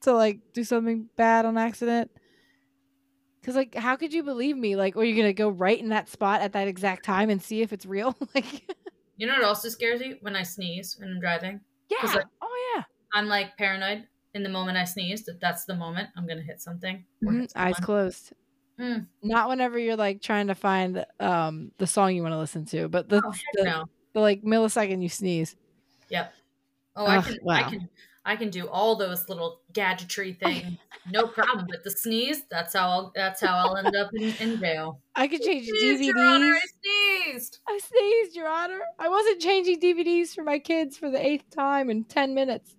[0.00, 2.10] to like do something bad on accident.
[3.42, 4.76] Cause like, how could you believe me?
[4.76, 7.60] Like, are you gonna go right in that spot at that exact time and see
[7.60, 8.16] if it's real?
[8.34, 8.74] like,
[9.16, 11.60] you know what also scares you when I sneeze when I'm driving?
[11.90, 15.74] yeah, like- oh yeah, I'm like paranoid in the moment I sneeze that that's the
[15.74, 17.04] moment I'm gonna hit something.
[17.22, 18.32] Mhm, hit eyes closed.
[18.78, 19.06] Mm.
[19.22, 22.88] Not whenever you're like trying to find um the song you want to listen to,
[22.88, 23.84] but the, Oh the, no.
[24.14, 25.54] the like millisecond you sneeze.
[26.08, 26.34] Yep.
[26.96, 27.88] Oh, I Ugh, can I can
[28.24, 30.78] I can do all those little gadgetry things,
[31.10, 31.66] no problem.
[31.68, 35.00] But the sneeze, that's how I'll that's how I'll end up in, in jail.
[35.16, 36.56] I could change Sneezed, Your Honor, DVDs.
[36.56, 37.58] I sneezed.
[37.68, 38.80] I sneezed, Your Honor.
[38.98, 42.74] I wasn't changing DVDs for my kids for the eighth time in 10 minutes.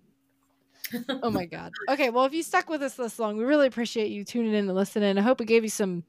[1.22, 1.72] Oh my God.
[1.88, 4.68] Okay, well, if you stuck with us this long, we really appreciate you tuning in
[4.68, 5.18] and listening.
[5.18, 6.04] I hope it gave you some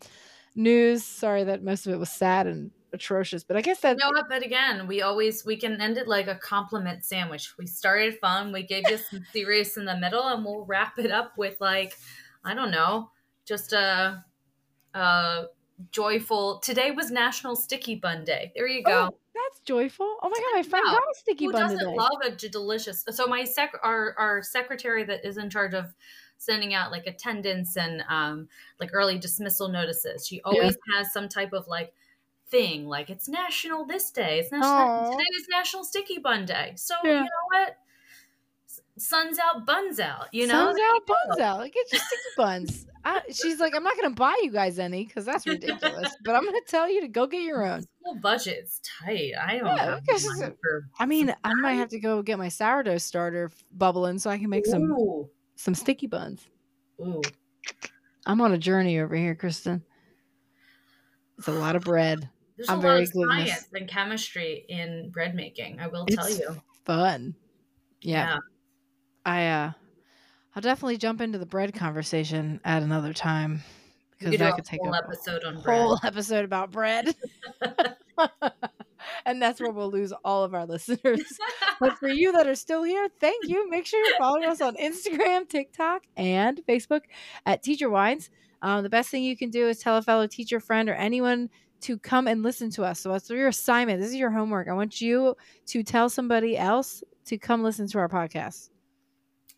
[0.56, 1.04] news.
[1.04, 3.98] Sorry that most of it was sad and atrocious, but I guess that.
[3.98, 4.28] You know what?
[4.30, 7.54] But again, we always we can end it like a compliment sandwich.
[7.58, 11.12] We started fun, we gave you some serious in the middle, and we'll wrap it
[11.12, 11.98] up with like
[12.44, 13.12] I don't know,
[13.46, 14.24] just a,
[14.94, 15.46] a
[15.92, 16.60] joyful.
[16.60, 18.52] Today was National Sticky Bun Day.
[18.56, 19.10] There you go.
[19.12, 20.18] Oh, that's joyful.
[20.22, 21.54] Oh my God, my friend got a sticky bun.
[21.54, 21.96] Who bun doesn't today.
[21.96, 23.06] love a delicious?
[23.12, 25.86] So my sec, our our secretary that is in charge of
[26.38, 28.48] sending out like attendance and um
[28.80, 30.28] like early dismissal notices.
[30.28, 31.94] She always has some type of like
[32.50, 34.40] thing like it's national this day.
[34.40, 36.74] It's national today is National Sticky Bun Day.
[36.76, 37.12] So Yeah.
[37.12, 37.78] you know what?
[38.98, 40.28] Sun's out, buns out.
[40.32, 40.54] You know.
[40.74, 41.58] Sun's out, buns out.
[41.60, 42.88] Like, Get your sticky buns.
[43.06, 46.36] I, she's like, I'm not going to buy you guys any because that's ridiculous, but
[46.36, 47.84] I'm going to tell you to go get your own.
[47.84, 49.32] School budget's tight.
[49.40, 52.22] I don't Yeah, have because money it's- for I mean, I might have to go
[52.24, 54.92] get my sourdough starter bubbling so I can make some
[55.56, 56.48] some sticky buns.
[57.00, 57.22] Ooh.
[58.26, 59.84] I'm on a journey over here, Kristen.
[61.38, 62.28] It's a lot of bread.
[62.58, 63.50] There's I'm a lot of glutinous.
[63.50, 65.80] science and chemistry in bread making.
[65.80, 66.62] I will tell you.
[66.86, 67.36] fun.
[68.02, 68.38] Yeah,
[69.26, 69.72] I uh
[70.56, 73.62] I'll definitely jump into the bread conversation at another time
[74.18, 75.80] because that could take whole up episode on a bread.
[75.80, 77.16] whole episode about bread.
[79.26, 81.22] and that's where we'll lose all of our listeners.
[81.80, 83.70] but for you that are still here, thank you.
[83.70, 87.02] Make sure you're following us on Instagram, TikTok, and Facebook
[87.46, 88.30] at Teacher Wines.
[88.62, 91.50] Um, the best thing you can do is tell a fellow teacher friend or anyone
[91.82, 93.00] to come and listen to us.
[93.00, 94.00] So that's your assignment.
[94.02, 94.68] This is your homework.
[94.68, 95.36] I want you
[95.68, 98.70] to tell somebody else to come listen to our podcast.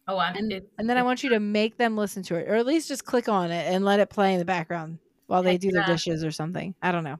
[0.08, 2.48] oh, I'm, And, it, and then I want you to make them listen to it,
[2.48, 5.44] or at least just click on it and let it play in the background while
[5.44, 6.74] they do their dishes or something.
[6.82, 7.18] I don't know.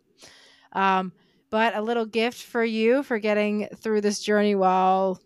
[0.74, 1.12] Um,
[1.52, 5.20] but a little gift for you for getting through this journey while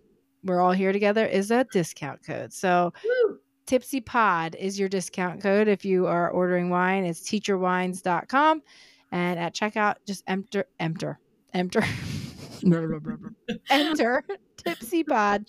[0.44, 2.52] we're all here together is a discount code.
[2.54, 3.40] So Woo!
[3.66, 7.06] Tipsy Pod is your discount code if you are ordering wine.
[7.06, 8.62] It's teacherwines.com.
[9.14, 11.20] And at checkout, just enter, enter,
[11.54, 11.84] enter,
[13.70, 14.24] enter
[14.58, 15.46] Tipsy Pod,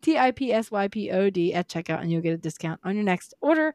[0.00, 2.78] T I P S Y P O D at checkout, and you'll get a discount
[2.84, 3.74] on your next order.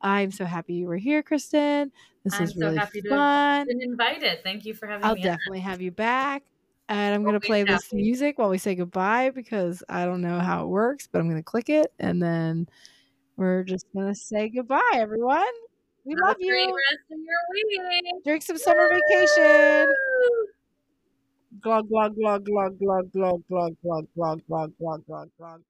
[0.00, 1.90] I'm so happy you were here, Kristen.
[2.22, 3.18] This I'm was so really happy to fun.
[3.18, 4.44] have been invited.
[4.44, 5.08] Thank you for having me.
[5.08, 5.22] I'll me.
[5.22, 5.26] on.
[5.26, 6.44] definitely have you back.
[6.88, 7.96] And I'm going to play this happy.
[7.96, 11.42] music while we say goodbye because I don't know how it works, but I'm going
[11.42, 12.68] to click it and then
[13.36, 15.42] we're just going to say goodbye, everyone.
[16.06, 16.76] We Have love a great you.
[16.76, 18.24] rest of your week.
[18.24, 19.88] Drink some summer vacation.
[19.88, 20.46] Woo!
[21.62, 25.62] Glug, glug, glug, glug, glug, glug, glug, glug, glug, glug, glug, glug, glug.